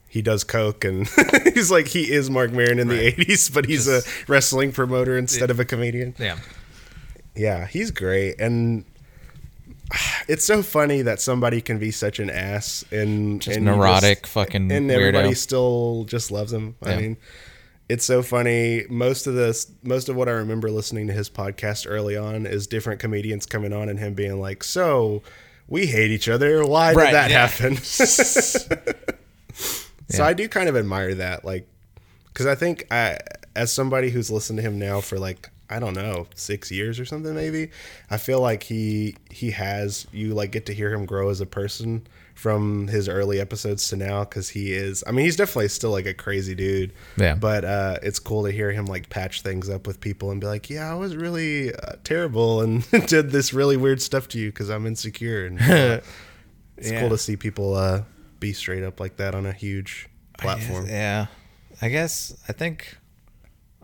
[0.08, 1.08] He does coke, and
[1.54, 5.52] he's like he is Marc Maron in the '80s, but he's a wrestling promoter instead
[5.52, 6.16] of a comedian.
[6.18, 6.40] Yeah.
[7.36, 8.86] Yeah, he's great, and
[10.28, 14.72] it's so funny that somebody can be such an ass and Just and neurotic fucking
[14.72, 15.38] and everybody weirdo.
[15.38, 16.76] still just loves him.
[16.84, 17.00] I Yeah.
[17.00, 17.18] mean,
[17.90, 18.86] it's so funny.
[18.90, 22.68] Most of this, most of what I remember listening to his podcast early on is
[22.68, 25.24] different comedians coming on and him being like, "So,
[25.68, 26.64] we hate each other.
[26.64, 27.48] Why Right, did that yeah.
[27.48, 28.60] happen?" so
[30.14, 30.26] Yeah.
[30.26, 31.68] I do kind of admire that, like,
[32.28, 33.18] because I think I,
[33.56, 37.06] as somebody who's listened to him now for like I don't know six years or
[37.06, 37.70] something, maybe
[38.10, 41.46] I feel like he he has you like get to hear him grow as a
[41.46, 45.04] person from his early episodes to now because he is.
[45.06, 46.94] I mean, he's definitely still like a crazy dude.
[47.18, 47.36] Yeah.
[47.36, 50.48] But uh, it's cool to hear him like patch things up with people and be
[50.48, 54.50] like, "Yeah, I was really uh, terrible and did this really weird stuff to you
[54.52, 56.00] because I'm insecure." And uh,
[56.78, 57.02] it's Yeah.
[57.02, 58.04] cool to see people uh,
[58.40, 60.88] be straight up like that on a huge platform.
[60.88, 61.28] Yeah.
[61.82, 62.96] I guess I think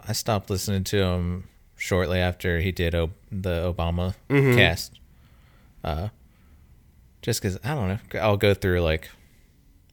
[0.08, 1.50] I stopped listening to him
[1.86, 4.58] shortly after he did o- the Obama Mm-hmm.
[4.58, 5.00] cast.
[5.84, 6.10] Uh,
[7.22, 9.10] just because I don't know, I'll go through like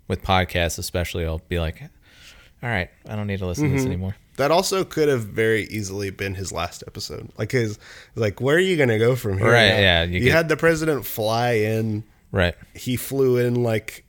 [0.09, 1.26] with podcasts, especially.
[1.26, 1.83] I'll be like,
[2.62, 3.72] "All right, I don't need to listen Mm-hmm.
[3.76, 7.28] to this anymore." That also could have very easily been his last episode.
[7.37, 7.78] Like his,
[8.14, 9.50] like where are you gonna go from here?
[9.52, 9.78] Right, now?
[9.78, 12.05] yeah, you You, get- had the president fly in.
[12.31, 12.55] Right.
[12.74, 14.07] He flew in like,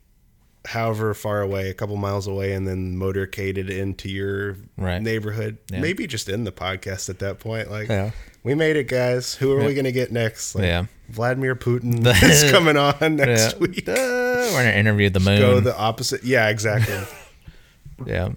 [0.66, 5.00] however far away, a couple miles away, and then motorcaded into your Right.
[5.02, 5.58] neighborhood.
[5.70, 5.80] Yeah.
[5.80, 7.70] Maybe just in the podcast at that point.
[7.70, 8.10] Like, Yeah.
[8.42, 9.34] we made it, guys.
[9.34, 10.54] Who are we gonna get next?
[10.54, 10.86] Like, Yeah.
[11.10, 13.58] Vladimir Putin is coming on next Yeah.
[13.58, 13.86] week.
[13.88, 15.38] Uh, we're gonna interview the moon.
[15.38, 16.24] Go the opposite.
[16.24, 16.98] Yeah, exactly.
[18.06, 18.30] yeah.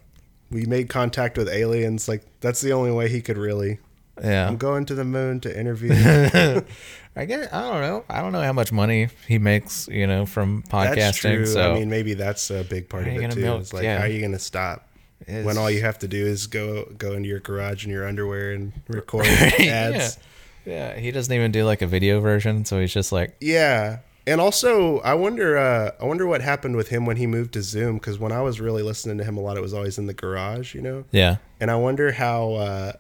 [0.49, 2.07] we made contact with aliens.
[2.07, 3.79] Like that's the only way he could really.
[4.23, 4.47] Yeah.
[4.47, 5.91] I'm going to the moon to interview.
[7.15, 8.03] I guess I don't know.
[8.09, 10.95] I don't know how much money he makes, you know, from podcasting.
[10.95, 11.45] That's true.
[11.47, 13.41] So I mean, maybe that's a big part of it too.
[13.41, 13.97] milk- It's like, yeah.
[13.99, 14.87] how are you going to stop
[15.21, 18.07] It's- when all you have to do is go go into your garage in your
[18.07, 19.25] underwear and record
[19.59, 19.91] yeah.
[19.95, 20.19] ads?
[20.65, 23.99] yeah, he doesn't even do like a video version, so he's just like, Yeah.
[24.27, 25.57] And also, I wonder.
[25.57, 27.95] Uh, I wonder what happened with him when he moved to Zoom.
[27.95, 30.13] Because when I was really listening to him a lot, it was always in the
[30.13, 31.05] garage, you know.
[31.11, 32.51] yeah, And I wonder how.
[32.55, 32.91] Uh,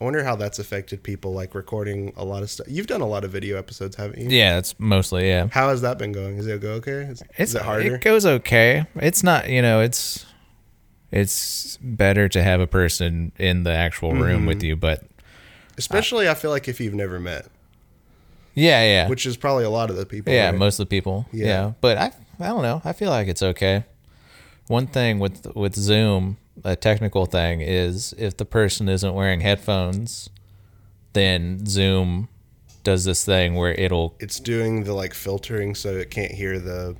[0.00, 2.66] I wonder how that's affected people, like recording a lot of stuff.
[2.70, 4.28] You've done a lot of video episodes, haven't you?
[4.30, 4.58] yeah.
[4.58, 5.48] It's mostly yeah.
[5.50, 6.36] How has that been going?
[6.38, 6.92] Is it go okay?
[7.02, 7.96] Is, It's is it harder?
[7.96, 8.86] It goes okay.
[8.96, 10.24] It's not, you know, it's
[11.10, 14.46] it's better to have a person in the actual room Mm-hmm.
[14.46, 15.04] with you, but
[15.78, 17.46] Especially, I feel like if you've never met,
[18.54, 20.32] yeah, yeah, which is probably a lot of the people.
[20.32, 20.50] yeah.
[20.50, 20.58] right?
[20.58, 21.46] Most of the people, Yeah.
[21.46, 21.72] yeah.
[21.80, 22.82] But I, I don't know.
[22.84, 23.84] I feel like it's okay.
[24.66, 30.30] One thing with with Zoom, a technical thing is if the person isn't wearing headphones,
[31.12, 32.28] then Zoom
[32.84, 36.96] does this thing where it'll it's doing the like filtering so it can't hear the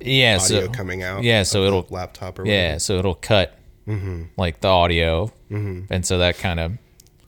[0.00, 1.22] yeah audio so, coming out.
[1.22, 2.78] yeah so it'll laptop or yeah whatever.
[2.80, 4.24] so it'll cut Mm-hmm.
[4.36, 6.72] like the audio and so that kind of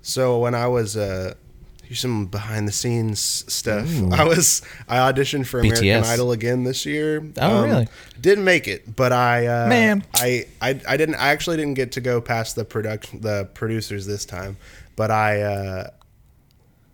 [0.02, 1.34] So when I was uh,
[1.84, 3.88] here's some behind the scenes stuff.
[4.12, 6.04] I was I auditioned for American BTS.
[6.04, 7.18] Idol again this year.
[7.18, 7.88] Um, Oh, really?
[8.20, 10.04] Didn't make it, but I uh, Man.
[10.14, 14.06] I, I I didn't I actually didn't get to go past the production the producers
[14.06, 14.56] this time,
[14.96, 15.42] but I.
[15.42, 15.90] Uh,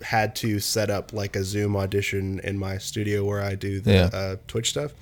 [0.02, 3.92] had to set up like a Zoom audition in my studio where I do the
[3.92, 4.04] Yeah.
[4.10, 4.92] uh, Twitch stuff,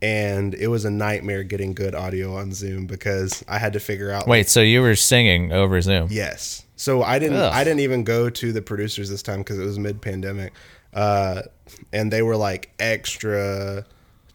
[0.00, 4.10] and it was a nightmare getting good audio on Zoom because I had to figure
[4.10, 6.64] out wait so you were singing over Zoom Yes.
[6.80, 7.36] So I didn't.
[7.36, 7.52] Ugh.
[7.52, 10.54] I didn't even go to the producers this time because it was mid-pandemic,
[10.94, 11.42] uh,
[11.92, 13.84] and they were like extra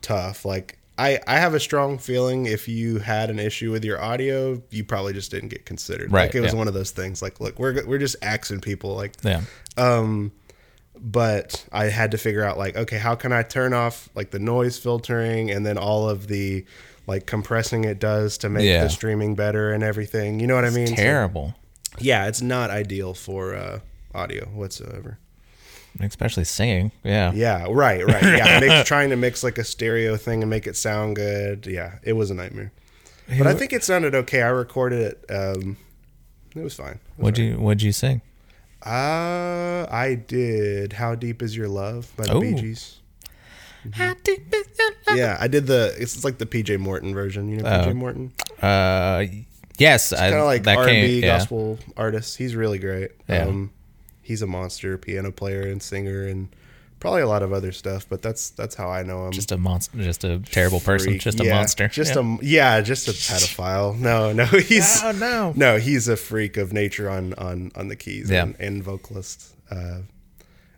[0.04, 0.46] tough.
[0.46, 4.62] Like I, I have a strong feeling if you had an issue with your audio,
[4.70, 6.12] you probably just didn't get considered.
[6.12, 6.60] Right, Like it was yeah.
[6.60, 7.22] one of those things.
[7.22, 8.96] Like, look, we're we're just axing people.
[8.96, 9.42] Like, yeah
[9.78, 10.32] um,
[10.98, 14.40] but I had to figure out like, okay, how can I turn off like the
[14.40, 16.64] noise filtering and then all of the
[17.08, 18.84] like compressing it does to make Yeah.
[18.84, 20.40] the streaming better and everything.
[20.40, 20.88] You know what I mean?
[20.88, 21.54] So- Terrible.
[22.00, 23.80] Yeah, it's not ideal for uh,
[24.14, 25.18] audio whatsoever.
[26.02, 26.92] Especially singing.
[27.04, 27.32] Yeah.
[27.34, 28.22] Yeah, right, right.
[28.22, 31.66] Yeah, mix, trying to mix like a stereo thing and make it sound good.
[31.66, 32.72] Yeah, it was a nightmare.
[33.38, 34.42] But I think it sounded okay.
[34.42, 35.26] I recorded it.
[35.34, 35.78] Um,
[36.56, 36.88] it was fine.
[36.94, 38.22] It was What'd you What'd you sing?
[38.86, 40.94] Uh, I did.
[40.94, 42.62] How deep is your love by the Bee Gees.
[42.62, 43.00] Gees?
[45.14, 45.96] Yeah, I did the.
[45.98, 47.48] It's like the PJ Morton version.
[47.50, 47.94] You know PJ Oh.
[47.94, 49.26] Morton, Uh,
[49.80, 51.38] yes, kind of like R and B yeah.
[51.38, 52.38] gospel artist.
[52.38, 53.12] He's really great.
[53.28, 53.46] Yeah.
[53.46, 53.72] Um,
[54.22, 56.50] he's a monster piano player and singer and
[57.00, 58.08] probably a lot of other stuff.
[58.10, 59.32] But that's that's how I know him.
[59.32, 59.98] Just a monster.
[59.98, 61.12] Just a terrible person.
[61.12, 61.22] Freak.
[61.22, 61.88] Just a monster.
[61.88, 62.38] Just yeah.
[62.42, 63.98] a yeah, just a pedophile.
[63.98, 65.54] No, no, he's Oh, no.
[65.56, 68.44] no, he's a freak of nature on on on the keys Yeah.
[68.44, 69.54] and, and vocalist.
[69.70, 70.00] Uh,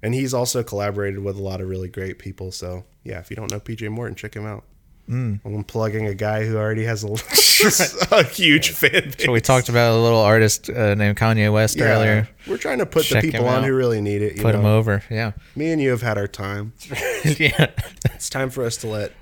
[0.04, 2.52] and he's also collaborated with a lot of really great people.
[2.52, 4.64] So yeah, if you don't know PJ Morton, check him out.
[5.10, 5.40] Mm.
[5.46, 7.08] I'm plugging a guy who already has a,
[8.16, 9.24] a huge fan base.
[9.26, 12.30] So we talked about a little artist uh, named Kanye West Yeah, earlier.
[12.46, 13.64] We're trying to put Check the people on out.
[13.66, 14.36] who really need it.
[14.36, 14.60] You Put know?
[14.60, 15.04] him over.
[15.10, 15.32] Yeah.
[15.56, 16.74] Me and you have had our time.
[17.24, 17.68] yeah.
[18.14, 19.14] It's time for us to let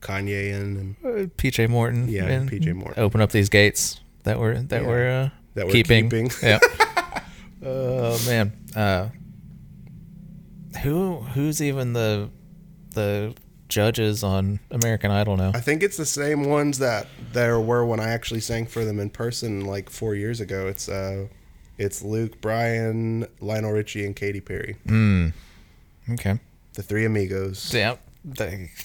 [0.00, 2.08] Kanye in and PJ Morton.
[2.08, 3.02] Yeah, and PJ Morton.
[3.02, 4.88] Open up these gates that we're that Yeah.
[4.88, 6.08] we're uh, That we're keeping.
[6.08, 6.30] keeping.
[6.42, 6.60] yeah.
[7.64, 8.52] Oh man.
[8.76, 9.08] Uh,
[10.82, 12.30] who who's even the
[12.94, 13.34] the
[13.72, 15.52] judges on American Idol now?
[15.54, 19.00] I think it's the same ones that there were when I actually sang for them
[19.00, 20.66] in person like four years ago.
[20.68, 21.26] It's uh,
[21.78, 24.76] it's Luke, Bryan, Lionel Richie, and Katy Perry,
[26.10, 26.38] Okay.
[26.74, 27.72] the three amigos.
[27.74, 27.96] Yeah.
[28.24, 28.70] They-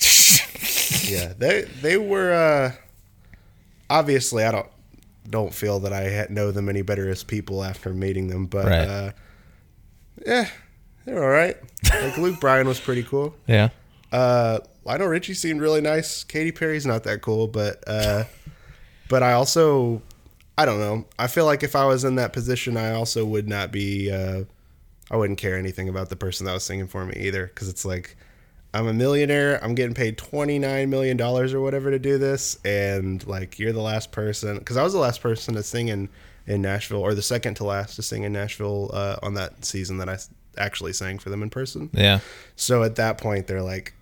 [1.04, 2.72] Yeah, they they were uh,
[3.90, 4.68] obviously I don't
[5.30, 8.88] don't feel that I know them any better as people after meeting them, but Right.
[8.88, 9.12] uh,
[10.26, 10.48] yeah,
[11.06, 11.58] they're all right.
[11.94, 13.36] Like Luke Bryan was pretty cool.
[13.48, 13.70] yeah.
[14.12, 16.24] Uh, Lionel Richie seemed really nice.
[16.24, 18.24] Katy Perry's not that cool, but uh,
[19.10, 20.02] but I also
[20.58, 21.06] I don't know.
[21.20, 24.12] I feel like if I was in that position, I also would not be.
[24.12, 24.46] Uh,
[25.12, 27.86] I wouldn't care anything about the person that was singing for me either, because it's
[27.86, 28.16] like
[28.74, 29.64] I'm a millionaire.
[29.64, 33.74] I'm getting paid twenty nine million dollars or whatever to do this, and like you're
[33.74, 34.58] the last person.
[34.58, 36.08] Because I was the last person to sing in
[36.46, 39.98] in Nashville, or the second to last to sing in Nashville uh, on that season
[39.98, 40.18] that I
[40.58, 41.90] actually sang for them in person.
[41.92, 42.20] Yeah.
[42.56, 43.94] So at that point, they're like,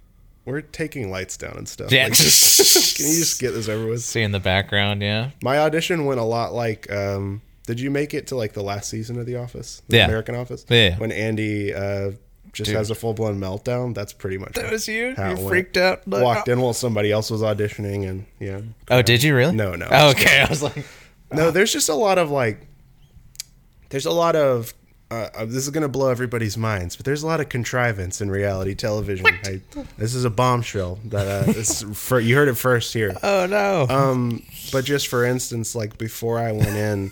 [0.45, 1.91] "We're taking lights down and stuff.
[1.91, 2.05] Yeah.
[2.05, 5.01] Like, just- can you just get this over with?" See in the background.
[5.01, 5.31] Yeah.
[5.43, 6.91] My audition went a lot like.
[6.91, 10.05] Um, did you make it to like the last season of The Office, the Yeah.
[10.05, 10.65] American Office?
[10.69, 10.97] Yeah.
[10.97, 12.11] When Andy uh,
[12.53, 12.75] just Dude.
[12.77, 13.93] has a full blown meltdown.
[13.95, 14.49] That's pretty much.
[14.51, 14.61] It.
[14.61, 15.15] That was you.
[15.17, 16.07] You freaked out.
[16.07, 18.61] Like, Walked in while somebody else was auditioning, and yeah.
[18.89, 19.55] Oh, did you really?
[19.55, 19.87] No, no.
[19.91, 20.41] Oh, okay.
[20.45, 20.85] I was like,
[21.33, 22.65] No, there's just a lot of like.
[23.89, 24.73] There's a lot of.
[25.11, 28.31] Uh, uh, this is gonna blow everybody's minds, but there's a lot of contrivance in
[28.31, 29.27] reality television.
[29.43, 29.61] I,
[29.97, 33.15] this is a bombshell that uh, this, for you heard it first here.
[33.21, 33.85] oh no.
[33.87, 37.11] Um, but just for instance, like before I went in,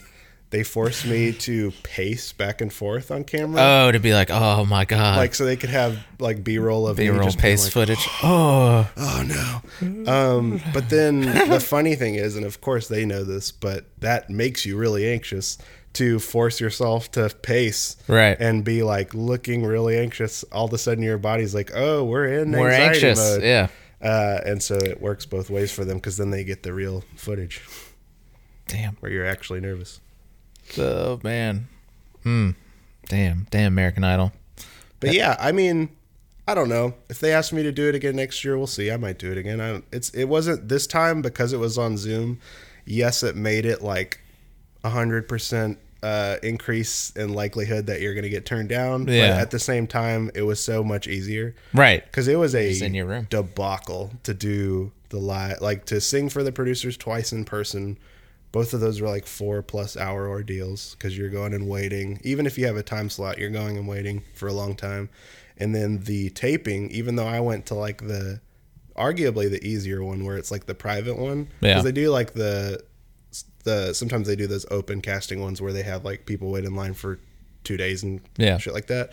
[0.49, 4.65] they forced me to pace back and forth on camera, oh, to be like, oh
[4.65, 5.17] my god.
[5.17, 8.07] like so they could have like B-roll of me B-roll just pace like, footage.
[8.23, 8.89] Oh.
[8.97, 10.11] Oh no.
[10.11, 14.29] Um, but then the funny thing is, and of course they know this, but that
[14.29, 15.57] makes you really anxious
[15.93, 18.35] to force yourself to pace, Right.
[18.39, 20.43] and be like looking really anxious.
[20.51, 23.19] All of a sudden, your body's like, "Oh, we're in We're anxiety anxious.
[23.19, 23.67] mode." Yeah.
[24.01, 27.03] Uh, and so it works both ways for them because then they get the real
[27.15, 27.61] footage
[28.67, 28.95] Damn.
[28.95, 29.99] where you're actually nervous.
[30.77, 31.67] Oh man.
[32.23, 32.51] Hmm.
[33.07, 33.47] Damn.
[33.51, 33.73] Damn.
[33.73, 34.31] American Idol.
[34.99, 35.89] But yeah, I mean,
[36.47, 38.57] I don't know if they ask me to do it again next year.
[38.57, 38.89] We'll see.
[38.91, 39.59] I might do it again.
[39.61, 42.39] I don't, it's it wasn't this time because it was on Zoom.
[42.85, 44.19] Yes, it made it like
[44.83, 49.07] a hundred percent uh, increase in likelihood that you're going to get turned down.
[49.07, 49.29] Yeah.
[49.31, 52.03] But at the same time, it was so much easier Right.
[52.03, 53.27] because it was a in your room.
[53.29, 57.97] debacle to do the live, like to sing for the producers twice in person.
[58.51, 62.19] Both of those were like four plus hour ordeals because you're going and waiting.
[62.23, 65.09] Even if you have a time slot, you're going and waiting for a long time.
[65.57, 68.41] And then the taping, even though I went to like the
[68.97, 71.81] arguably the easier one where it's like the private one, Yeah.
[71.81, 72.83] they do like the
[73.63, 76.75] the sometimes they do those open casting ones where they have like people wait in
[76.75, 77.19] line for
[77.63, 78.57] two days and Yeah.
[78.57, 79.11] shit like that.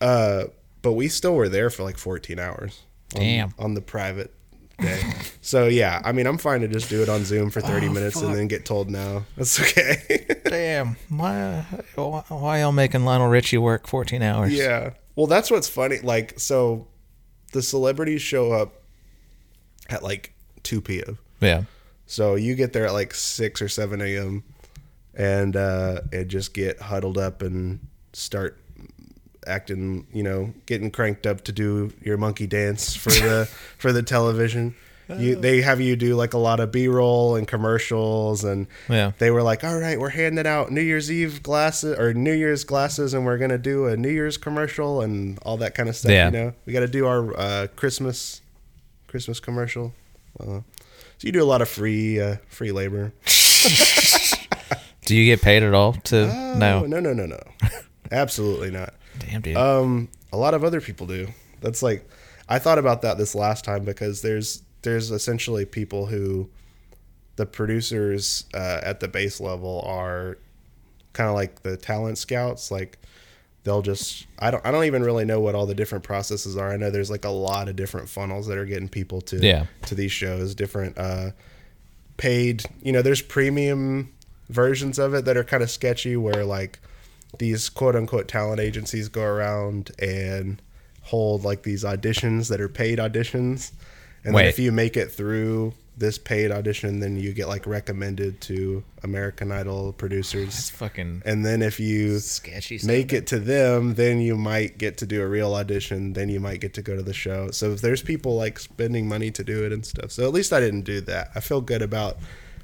[0.00, 0.44] Uh,
[0.82, 2.80] but we still were there for like 14 hours.
[3.14, 3.54] on- Damn.
[3.58, 4.32] On, the private
[4.80, 5.00] day.
[5.42, 7.92] so yeah, I mean, I'm fine to just do it on Zoom for 30 Oh,
[7.92, 9.24] minutes and then get told no.
[9.36, 10.26] That's okay.
[10.44, 10.96] Damn.
[11.08, 11.64] Why?
[11.94, 14.52] Why why y'all making Lionel Richie work 14 hours?
[14.52, 14.90] yeah.
[15.14, 15.98] Well, that's what's funny.
[15.98, 16.88] Like, so
[17.52, 18.72] the celebrities show up
[19.90, 20.32] at like
[20.62, 21.18] 2 p.m.
[21.40, 21.64] Yeah.
[22.12, 24.44] So you get there at like 6 or 7 a.m.
[25.14, 27.80] and uh, and just get huddled up and
[28.12, 28.58] start
[29.46, 33.48] acting, you know, getting cranked up to do your monkey dance for the
[33.78, 34.74] for the television.
[35.18, 39.12] You, they have you do like a lot of B-roll and commercials, and Yeah.
[39.18, 42.64] they were like, "All right, we're handing out New Year's Eve glasses or New Year's
[42.64, 46.12] glasses, and we're gonna do a New Year's commercial and all that kind of stuff."
[46.12, 46.26] Yeah.
[46.26, 48.40] You know, we got to do our uh, Christmas
[49.06, 49.92] Christmas commercial.
[50.40, 50.60] Uh,
[51.22, 53.12] so you do a lot of free uh, free labor.
[55.04, 56.84] Do you get paid at all to Oh, no?
[56.84, 57.38] no, no, no, no.
[58.10, 58.94] Absolutely not.
[59.20, 59.56] Damn, dude.
[59.56, 61.28] Um, a lot of other people do.
[61.60, 62.08] That's like,
[62.48, 66.50] I thought about that this last time because there's there's essentially people who,
[67.36, 70.38] the producers uh, at the base level are,
[71.12, 72.72] kind of like the talent scouts.
[72.72, 72.98] Like,
[73.64, 76.72] they'll just I don't I don't even really know what all the different processes are.
[76.72, 79.66] I know there's like a lot of different funnels that are getting people to Yeah.
[79.86, 80.54] to these shows.
[80.54, 81.30] Different uh,
[82.16, 82.64] paid.
[82.82, 84.12] You know, there's premium
[84.48, 86.78] versions of it that are kind of sketchy where like
[87.38, 90.60] these quote unquote talent agencies go around and
[91.02, 93.72] hold like these auditions that are paid auditions.
[94.24, 94.42] And Wait.
[94.42, 98.82] then if you make it through this paid audition, then you get like recommended to
[99.02, 100.48] American Idol producers.
[100.48, 102.80] It's fucking And then if you sketchy.
[102.84, 106.14] make it to them, then you might get to do a real audition.
[106.14, 107.50] Then you might get to go to the show.
[107.50, 110.10] So if there's people like spending money to do it and stuff.
[110.12, 111.30] So at least I didn't do that.
[111.34, 112.16] I feel good about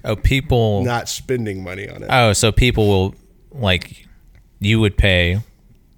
[0.04, 0.82] Oh, people.
[0.84, 2.08] not spending money on it.
[2.10, 3.14] oh, so people will
[3.52, 4.06] like
[4.60, 5.40] you would pay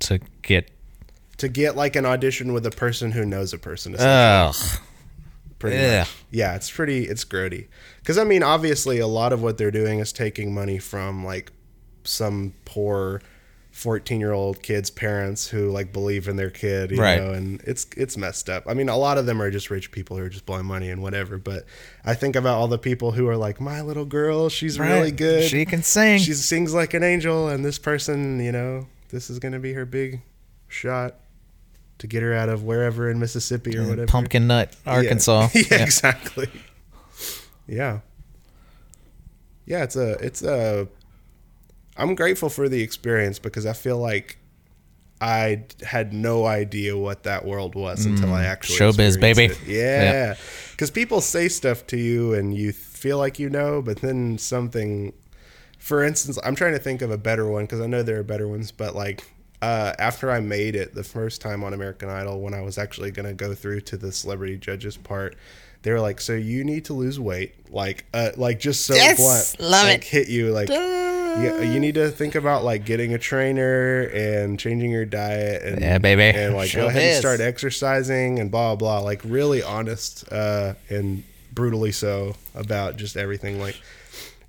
[0.01, 0.71] to get.
[1.39, 3.95] to get like an audition with a person who knows a person.
[3.99, 4.55] Ugh.
[5.61, 6.01] Pretty ugh.
[6.01, 6.15] much.
[6.33, 7.05] Yeah, it's pretty.
[7.05, 7.69] It's grody.
[8.01, 11.53] Because I mean, obviously, a lot of what they're doing is taking money from like
[12.03, 13.21] some poor
[13.73, 17.21] fourteen-year-old kid's parents who like believe in their kid, you Right.
[17.23, 18.65] know, and it's it's messed up.
[18.67, 20.91] I mean, a lot of them are just rich people who are just blowing money
[20.91, 21.39] and whatever.
[21.39, 21.67] But
[22.05, 25.49] I think about all the people who are like, my little girl, she's really good.
[25.49, 26.19] She can sing.
[26.19, 29.85] she sings like an angel, and this person, you know, this is gonna be her
[29.87, 30.21] big
[30.69, 31.17] shot
[32.01, 34.07] to get her out of wherever in Mississippi or whatever.
[34.07, 34.93] Pumpkin Nut, Yeah.
[34.97, 35.49] Arkansas.
[35.55, 36.49] Yeah, exactly.
[37.67, 38.01] Yeah.
[39.67, 40.89] Yeah, it's a it's a
[41.97, 44.39] I'm grateful for the experience because I feel like
[45.21, 48.93] I had no idea what that world was until I actually Mm.
[48.95, 49.45] Showbiz, baby.
[49.45, 49.59] it.
[49.67, 50.35] Yeah.
[50.79, 55.13] Cuz people say stuff to you and you feel like you know, but then something
[55.79, 58.23] for instance, I'm trying to think of a better one because I know there are
[58.23, 59.23] better ones, but like
[59.63, 63.11] uh, after I made it the first time on American Idol, when I was actually
[63.11, 65.37] going to go through to the celebrity judges part,
[65.83, 69.17] they were like, "So you need to lose weight, like, uh, like just so Yes,
[69.57, 70.05] blunt, love like, it.
[70.05, 74.91] hit you, like, yeah, you need to think about like getting a trainer and changing
[74.91, 76.37] your diet, and Yeah, baby.
[76.37, 79.05] and like Sure go ahead and start exercising and blah blah, blah.
[79.05, 83.77] like really honest uh, and brutally so about just everything, like."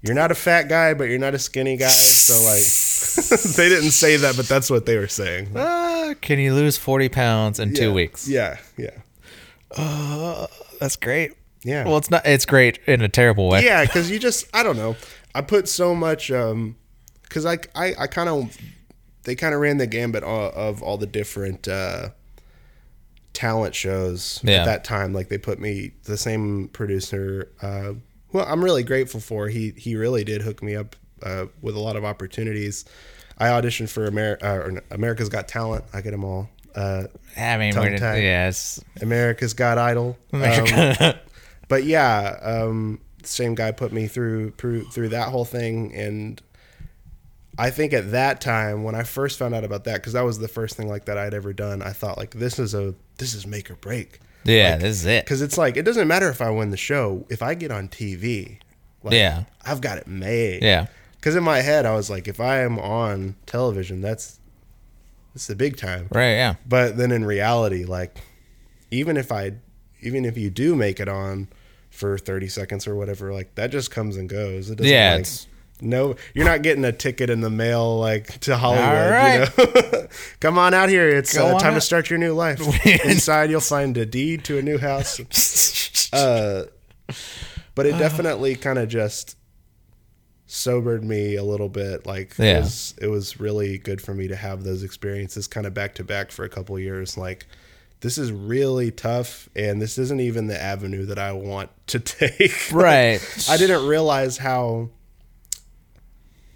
[0.04, 1.88] you're not a fat guy, but you're not a skinny guy.
[1.90, 2.64] So like,
[3.58, 5.50] they didn't say that, but that's what they were saying.
[5.56, 8.28] Ah, can you lose 40 pounds in two weeks?
[8.28, 10.46] Yeah, yeah,
[10.80, 11.34] That's great.
[11.64, 11.86] yeah.
[11.86, 12.26] Well, it's not.
[12.26, 13.64] It's great in a terrible way.
[13.64, 14.96] yeah, because you just I don't know.
[15.34, 16.76] I put so much um,
[17.24, 18.58] because I I, I kind of
[19.24, 22.10] they kind of ran the gambit of, of all the different uh
[23.34, 24.62] talent shows Yeah.
[24.62, 25.14] at that time.
[25.14, 27.52] Like they put me the same producer.
[27.62, 27.94] Uh,
[28.34, 29.48] well, I'm really grateful for.
[29.50, 32.86] He he really did hook me up uh, with a lot of opportunities.
[33.38, 35.84] I auditioned for Amer- uh, America's Got Talent.
[35.94, 36.50] I get them all.
[36.76, 37.06] Uh,
[37.38, 38.84] I mean, we're, yes.
[39.02, 40.18] America's Got Idol.
[40.34, 41.14] Um,
[41.68, 46.42] but yeah, um, same guy put me through, through through that whole thing, and
[47.58, 50.40] I think at that time when I first found out about that, because that was
[50.40, 53.34] the first thing like that I'd ever done, I thought like this is a this
[53.34, 54.20] is make or break.
[54.44, 55.26] Yeah, this is it.
[55.26, 57.88] Because it's like it doesn't matter if I win the show, if I get on
[57.88, 58.60] TV,
[59.04, 59.44] like, Yeah.
[59.64, 60.64] I've got it made.
[60.64, 60.88] Yeah.
[61.22, 64.40] Because in my head, I was like, if I am on television, that's
[65.36, 66.08] it's the big time.
[66.12, 66.32] Right.
[66.32, 66.56] Yeah.
[66.68, 68.18] But then in reality, like
[68.90, 69.54] even if I
[70.02, 71.48] even if you do make it on
[71.92, 74.72] for 30 seconds or whatever, like that just comes and goes.
[74.72, 75.28] It doesn't Yeah, like,
[75.80, 79.12] no, you're not getting a ticket in the mail like to Hollywood.
[79.12, 79.50] right.
[79.58, 79.66] You
[80.02, 80.08] know?
[80.40, 81.08] Come on out here.
[81.08, 82.60] It's uh, time to start your new life.
[83.06, 85.22] Inside, you'll find a deed to a new house.
[86.14, 86.66] Uh,
[87.74, 89.38] but it definitely kind of just
[90.54, 92.06] sobered me a little bit.
[92.06, 92.58] Like Yeah.
[92.58, 95.96] it was it was really good for me to have those experiences kind of back
[95.96, 97.18] to back for a couple years.
[97.18, 97.46] Like
[98.02, 102.72] this is really tough, and this isn't even the avenue that I want to take.
[102.72, 103.22] Right.
[103.50, 104.90] I didn't realize how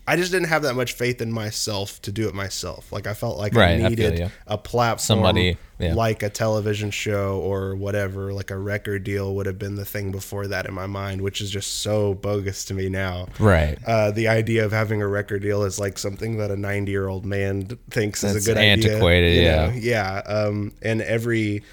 [0.07, 2.91] I just didn't have that much faith in myself to do it myself.
[2.91, 5.95] Like I felt like Right, I I feel needed a platform, Somebody, yeah.
[5.95, 10.11] like a television show or whatever, like a record deal would have been the thing
[10.11, 13.27] before that in my mind, which is just so bogus to me now.
[13.39, 13.79] Right.
[13.85, 17.07] Uh, the idea of having a record deal is like something that a 90 year
[17.07, 18.91] old man thinks is a good idea.
[18.91, 19.67] antiquated, yeah.
[19.67, 19.73] know?
[19.73, 20.21] Yeah.
[20.27, 21.63] Um, and every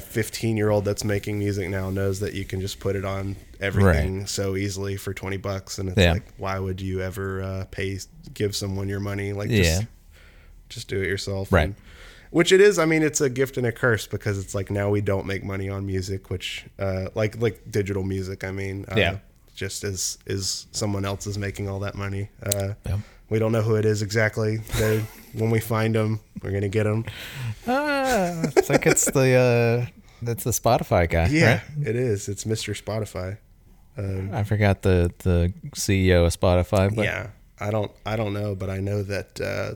[0.00, 3.36] 15 year old that's making music now knows that you can just put it on
[3.60, 5.78] everything so easily for 20 bucks.
[5.78, 6.12] And it's Yeah.
[6.12, 7.98] like, why would you ever uh, pay,
[8.34, 9.32] give someone your money?
[9.32, 9.62] Like, Yeah.
[9.62, 9.86] just,
[10.68, 11.52] just do it yourself.
[11.52, 11.64] Right.
[11.66, 11.74] And-
[12.30, 12.78] which it is.
[12.78, 15.42] I mean, it's a gift and a curse because it's like now we don't make
[15.44, 18.44] money on music, which, uh, like, like digital music.
[18.44, 19.18] I mean, uh, Yeah.
[19.54, 22.28] just as is someone else is making all that money.
[22.42, 22.98] Uh, Yeah.
[23.28, 24.58] We don't know who it is exactly.
[24.78, 27.04] They, when we find them, we're gonna get them.
[27.66, 29.86] Ah, it's like it's the uh,
[30.22, 31.28] that's the Spotify guy.
[31.28, 31.88] Yeah, right?
[31.88, 32.28] it is.
[32.28, 32.80] It's Mr.
[32.80, 33.38] Spotify.
[33.98, 37.90] Um, I forgot the the CEO of Spotify, but yeah, I don't.
[38.04, 39.74] I don't know, but I know that uh,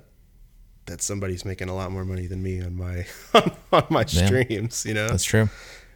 [0.87, 3.07] that somebody's making a lot more money than me on my
[3.73, 4.27] on my Yeah.
[4.27, 4.85] streams.
[4.87, 5.49] You know, that's true.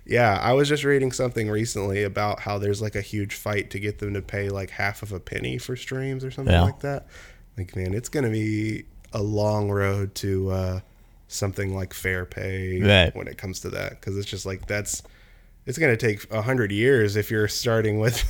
[0.06, 3.78] Yeah, I was just reading something recently about how there's like a huge fight to
[3.78, 6.62] get them to pay like half of a penny for streams or something Yeah.
[6.62, 7.06] like that.
[7.56, 10.80] Like, man, it's gonna be a long road to uh,
[11.28, 13.14] something like fair pay Right.
[13.14, 15.02] when it comes to that, because it's just like that's
[15.66, 18.20] it's gonna take a hundred years if you're starting with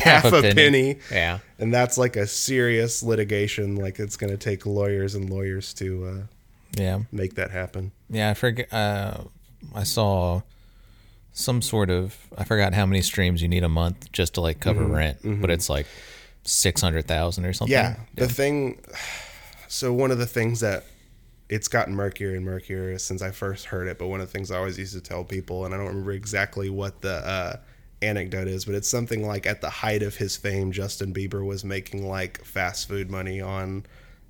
[0.04, 0.98] half, a penny.
[1.10, 1.38] Yeah.
[1.58, 3.76] and that's like a serious litigation.
[3.76, 7.00] Like, it's gonna take lawyers and lawyers to uh, Yeah.
[7.12, 7.92] make that happen.
[8.10, 8.70] Yeah, I forget.
[8.72, 9.24] Uh,
[9.74, 10.42] I saw
[11.32, 12.16] some sort of.
[12.36, 15.50] I forgot how many streams you need a month just to like cover rent, but
[15.50, 15.86] it's like
[16.44, 17.72] six hundred thousand or something.
[17.72, 18.82] Yeah, the thing.
[19.68, 20.84] So one of the things that
[21.48, 24.50] it's gotten murkier and murkier since I first heard it, but one of the things
[24.50, 27.56] I always used to tell people, and I don't remember exactly what the uh,
[28.00, 31.64] anecdote is, but it's something like at the height of his fame, Justin Bieber was
[31.64, 33.84] making like fast food money on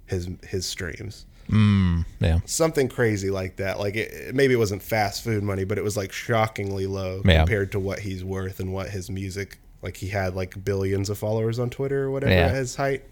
[0.06, 1.26] his his streams.
[1.48, 2.40] Yeah.
[2.46, 3.78] Something crazy like that.
[3.78, 7.38] Like it, maybe it wasn't fast food money, but it was like shockingly low Yeah.
[7.38, 9.58] compared to what he's worth and what his music.
[9.82, 12.46] Like he had like billions of followers on Twitter or whatever Yeah.
[12.46, 13.02] at his height.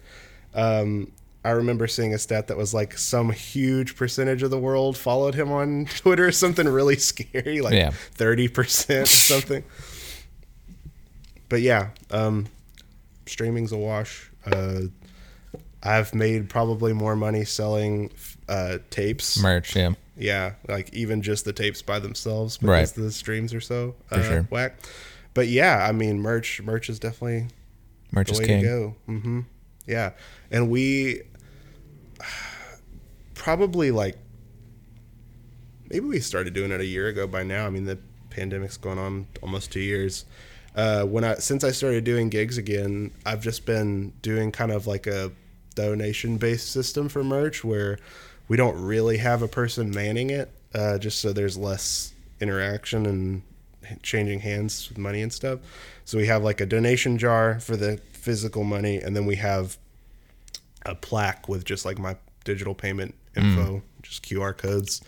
[0.55, 1.13] Um,
[1.45, 5.35] I remember seeing a stat that was like some huge percentage of the world followed
[5.35, 6.31] him on Twitter.
[6.33, 7.91] Something really scary, like Yeah.
[7.91, 9.65] thirty percent or something.
[11.49, 12.47] But yeah, um,
[13.27, 14.31] streaming's a wash.
[14.47, 14.83] Uh,
[15.83, 18.11] I've made probably more money selling
[18.49, 19.41] uh, tapes.
[19.43, 19.75] Merch.
[19.77, 19.93] Yeah.
[20.17, 23.05] Yeah, like even just the tapes by themselves because Right.
[23.05, 24.43] the streams are so uh, sure.
[24.51, 24.75] whack.
[25.33, 27.49] But yeah, I mean, merch merch is definitely
[28.13, 28.61] Merch the is way king.
[28.63, 28.97] to go.
[29.07, 29.41] hmm
[29.87, 30.11] Yeah,
[30.51, 31.23] and we
[33.35, 34.17] probably like
[35.89, 37.67] maybe we started doing it a year ago by now.
[37.67, 37.99] I mean, the
[38.31, 40.25] pandemic's going on almost two years.
[40.75, 44.87] Uh, when I since I started doing gigs again, I've just been doing kind of
[44.87, 45.33] like a
[45.75, 47.99] donation based system for merch where
[48.49, 53.43] we don't really have a person manning it, uh, just so there's less interaction and
[54.03, 55.61] changing hands with money and stuff.
[56.05, 59.77] So we have like a donation jar for the physical money, and then we have
[60.85, 65.03] a plaque with just like my digital payment info, just QR codes.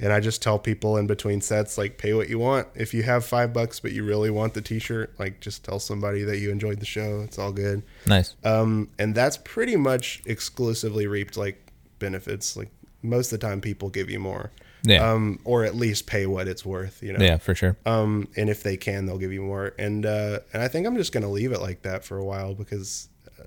[0.00, 2.68] And I just tell people in between sets, like, pay what you want.
[2.74, 5.80] If you have five bucks, but you really want the t shirt, like, just tell
[5.80, 7.20] somebody that you enjoyed the show.
[7.22, 7.82] It's all good.
[8.06, 8.34] Nice.
[8.44, 12.56] Um, and that's pretty much exclusively reaped like benefits.
[12.56, 12.70] Like,
[13.02, 14.52] most of the time, people give you more.
[14.84, 15.10] Yeah.
[15.10, 17.24] Um, or at least pay what it's worth, you know?
[17.24, 17.76] yeah, for sure.
[17.84, 19.74] um, and if they can, they'll give you more.
[19.78, 22.54] And uh, and I think I'm just gonna leave it like that for a while
[22.54, 23.08] because
[23.40, 23.46] uh,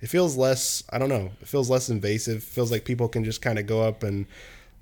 [0.00, 0.84] it feels less.
[0.90, 1.30] I don't know.
[1.40, 2.44] It feels less invasive.
[2.44, 4.26] feels like people can just kind of go up and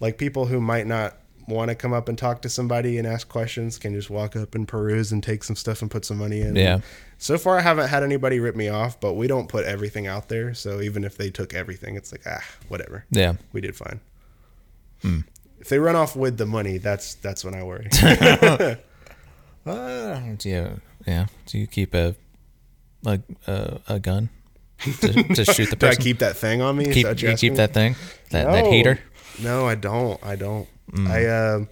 [0.00, 1.16] like people who might not
[1.48, 4.54] want to come up and talk to somebody and ask questions can just walk up
[4.54, 6.54] and peruse and take some stuff and put some money in.
[6.54, 6.80] Yeah.
[7.18, 10.28] So far, I haven't had anybody rip me off, but we don't put everything out
[10.28, 10.54] there.
[10.54, 13.04] So even if they took everything, it's like ah, whatever.
[13.10, 13.34] Yeah.
[13.52, 14.00] We did fine.
[15.02, 15.20] Hmm.
[15.58, 17.88] If they run off with the money, that's that's when I worry.
[19.66, 21.26] Uh, do you, yeah.
[21.46, 22.14] Do you keep a
[23.04, 24.30] a a, a gun
[24.78, 26.90] to, to shoot the Do I keep that thing on me?
[26.92, 27.94] Keep that you keep that thing
[28.30, 28.70] that that No.
[28.70, 28.98] heater.
[29.38, 30.18] No, I don't.
[30.24, 30.68] I don't.
[30.92, 31.06] Mm.
[31.08, 31.64] I uh,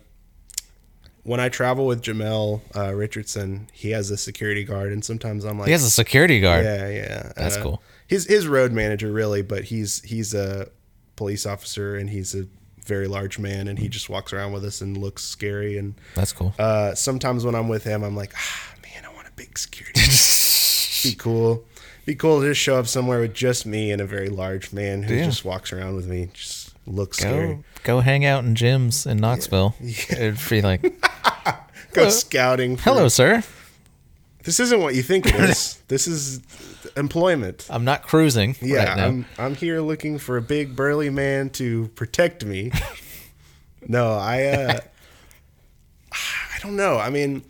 [1.25, 5.59] when I travel with Jamel uh, Richardson, he has a security guard, and sometimes I'm
[5.59, 6.65] like, He has a security guard.
[6.65, 7.33] yeah, yeah.
[7.37, 7.83] That's Uh, cool.
[8.07, 10.69] His his road manager really, but he's he's a
[11.17, 12.47] police officer and he's a
[12.87, 15.77] very large man, and he just walks around with us and looks scary.
[15.77, 16.55] And That's cool.
[16.59, 20.01] uh, sometimes when I'm with him, I'm like, ah, man, I want a big security.
[21.03, 21.65] Be cool.
[22.07, 25.03] Be cool to just show up somewhere with just me and a very large man
[25.03, 25.27] who Yeah.
[25.27, 26.31] just walks around with me.
[26.33, 26.58] Just
[26.89, 27.55] looks scary.
[27.55, 29.75] Go go hang out in gyms in Knoxville.
[29.81, 30.83] It'd be like,
[31.93, 32.77] Go scouting.
[32.77, 33.43] For, hello, sir.
[34.45, 35.81] This isn't what you think it is.
[35.89, 36.41] this is
[36.97, 37.67] employment.
[37.71, 38.57] I'm not cruising.
[38.61, 39.07] Yeah, right now.
[39.07, 42.73] I'm I'm here looking for a big burly man to protect me.
[43.87, 44.81] no, I uh
[46.13, 46.99] I don't know.
[46.99, 47.43] I mean,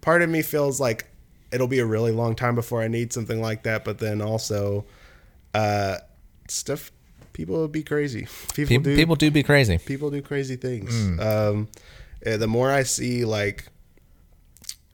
[0.00, 1.06] part of me feels like
[1.52, 4.84] it'll be a really long time before I need something like that, but then also
[5.54, 5.98] uh
[6.48, 6.90] stuff
[7.34, 8.26] people would be crazy.
[8.54, 9.76] People, people, do people do be crazy.
[9.76, 11.20] people do crazy things.
[11.20, 11.68] Um,
[12.24, 13.66] eh, the more I see, like,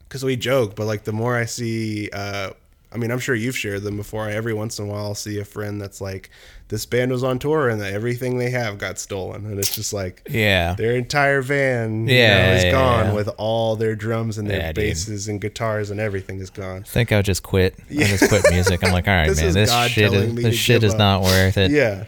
[0.08, 2.50] because we joke, but like, the more I see, uh,
[2.92, 4.24] I mean, I'm sure you've shared them before.
[4.24, 6.30] I, Every once in a while, I'll see a friend that's like,
[6.66, 10.22] this band was on tour and everything they have got stolen, and it's just like,
[10.28, 10.74] Yeah.
[10.74, 13.12] their entire van, you Yeah, know, is yeah, gone yeah.
[13.12, 14.84] with all their drums and their Yeah, dude.
[14.86, 16.78] basses and guitars and everything is gone.
[16.80, 17.76] I think I'll just quit.
[17.90, 18.82] I just quit music.
[18.82, 20.98] I'm like, all right, This man, is this God shit is this shit is up.
[20.98, 21.70] not worth it.
[21.70, 22.04] Yeah.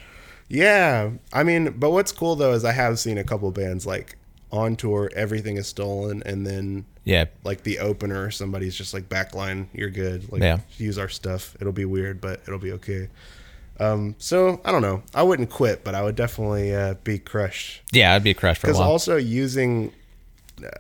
[0.53, 1.11] Yeah.
[1.33, 4.17] I mean, but what's cool though is I have seen a couple bands like
[4.51, 7.25] on tour, everything is stolen, and then Yeah.
[7.43, 10.31] like the opener, somebody's just like backline, you're good.
[10.31, 10.59] Like Yeah.
[10.77, 11.57] use our stuff.
[11.59, 13.09] It'll be weird, but it'll be okay.
[13.81, 15.03] Um, so I don't know.
[15.15, 17.81] I wouldn't quit, but I would definitely uh, be crushed.
[17.91, 19.91] Yeah, I'd be crushed for a Because also using,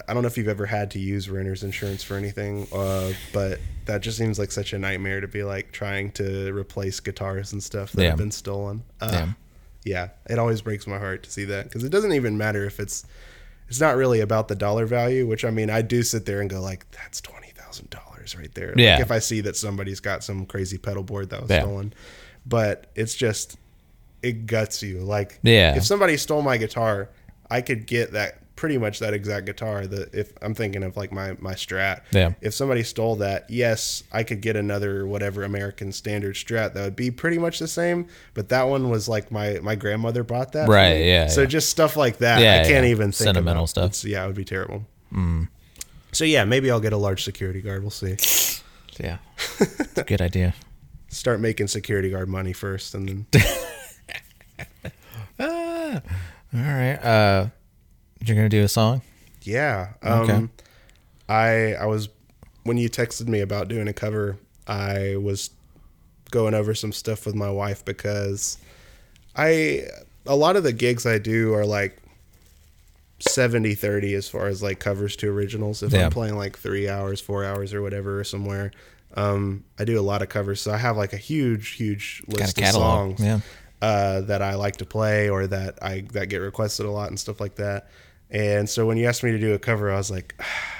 [0.06, 3.58] I don't know if you've ever had to use renter's insurance for anything, uh, but
[3.86, 7.62] that just seems like such a nightmare to be like trying to replace guitars and
[7.62, 8.08] stuff that Yeah.
[8.10, 8.82] have been stolen.
[9.00, 9.28] Uh, Yeah.
[9.84, 12.78] Yeah, it always breaks my heart to see that because it doesn't even matter if
[12.80, 13.04] it's,
[13.68, 15.26] it's not really about the dollar value.
[15.26, 18.52] Which I mean, I do sit there and go like, that's twenty thousand dollars right
[18.54, 18.74] there.
[18.76, 18.94] Yeah.
[18.94, 21.60] Like if I see that somebody's got some crazy pedal board that was Yeah.
[21.62, 21.94] stolen,
[22.46, 23.56] but it's just,
[24.22, 24.98] it guts you.
[25.00, 25.74] Like, Yeah.
[25.76, 27.08] if somebody stole my guitar,
[27.50, 29.88] I could get that pretty much that exact guitar.
[29.88, 32.34] That if I'm thinking of like my my Strat, Yeah.
[32.40, 36.94] If somebody stole that, yes, I could get another whatever American standard Strat that would
[36.94, 38.06] be pretty much the same.
[38.34, 41.46] But that one was like my my grandmother bought that, Right, yeah, So yeah.
[41.48, 42.92] just stuff like that, Yeah, I can't yeah.
[42.92, 43.68] even think Sentimental about.
[43.70, 43.84] stuff.
[43.86, 44.84] It's- yeah, it would be terrible.
[46.12, 47.82] So yeah, maybe I'll get a large security guard.
[47.82, 48.16] We'll see.
[49.00, 49.18] yeah.
[50.06, 50.54] Good idea.
[51.08, 53.26] Start making security guard money first, and then
[55.40, 56.00] ah,
[56.54, 56.98] All right.
[57.02, 57.46] Uh
[58.28, 59.02] you're gonna do a song?
[59.42, 59.94] Yeah.
[60.02, 60.48] Um, Okay.
[61.28, 62.08] I I was
[62.64, 65.50] when you texted me about doing a cover, I was
[66.30, 68.58] going over some stuff with my wife because
[69.36, 69.86] I
[70.26, 71.98] a lot of the gigs I do are like
[73.20, 76.06] 70 30 as far as like covers to originals if Yeah.
[76.06, 78.72] I'm playing like 3 hours, 4 hours or whatever somewhere.
[79.14, 82.56] Um, I do a lot of covers, so I have like a huge, huge list
[82.58, 83.18] of catalog.
[83.18, 83.40] songs Yeah.
[83.82, 87.20] uh, that I like to play or that I that get requested a lot and
[87.20, 87.88] stuff like that.
[88.32, 90.34] And so when you asked me to do a cover, I was like,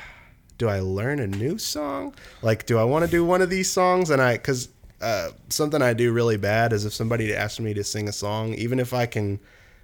[0.59, 2.15] do I learn a new song?
[2.43, 4.11] Like, do I want to do one of these songs?
[4.11, 4.69] And I, because
[5.01, 8.55] uh, something I do really bad is if somebody asked me to sing a song,
[8.55, 9.39] even if I can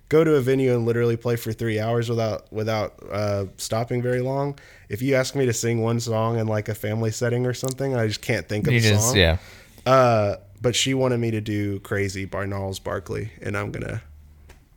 [0.09, 4.21] go to a venue and literally play for three hours without without uh, stopping very
[4.23, 4.59] long.
[4.89, 7.95] If you ask me to sing one song in like a family setting or something,
[7.95, 9.17] I just can't think of You the just song.
[9.17, 9.37] yeah.
[9.85, 14.03] Uh, but she wanted me to do Crazy Gnarls Barkley, and I'm gonna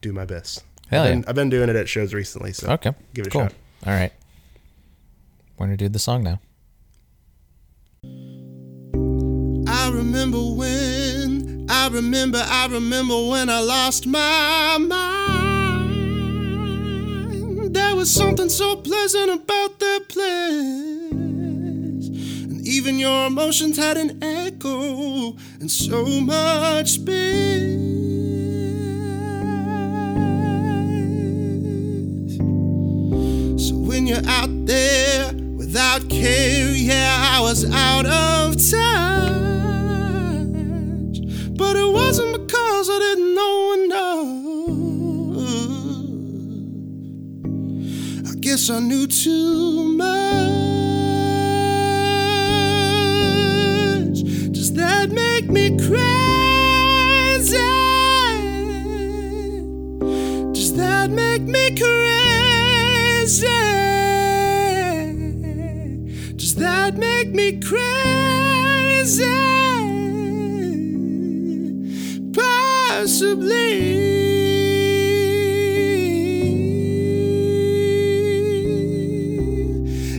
[0.02, 0.64] do my best.
[0.92, 1.26] Hell I've been, yeah.
[1.30, 2.92] I've been doing it at shows recently, so Okay.
[3.14, 3.42] give it cool.
[3.42, 3.54] a shot.
[3.88, 4.12] All right.
[5.58, 6.40] We're gonna do the song now.
[9.68, 15.92] I remember when, I remember, I remember when I lost my mind.
[17.76, 21.12] There was something so pleasant about that place.
[21.12, 28.11] And even your emotions had an echo and so much space.
[34.02, 38.72] When you're out there without care, yeah, I was out of touch.
[41.56, 44.28] But it wasn't because I didn't know enough.
[48.32, 50.12] I guess I knew too much.
[54.52, 56.08] Does that make me crazy?
[60.54, 63.61] Does that make me crazy?
[67.34, 69.24] Make me crazy?
[72.34, 74.02] Possibly.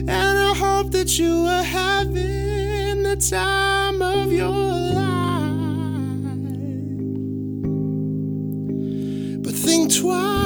[0.07, 5.03] And I hope that you are having the time of your life.
[9.43, 10.39] But think twice.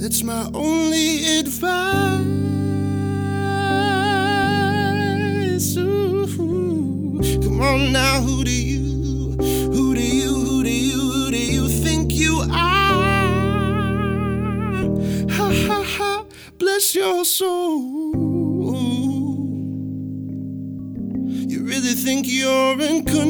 [0.00, 2.01] That's my only advice.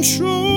[0.03, 0.52] Control.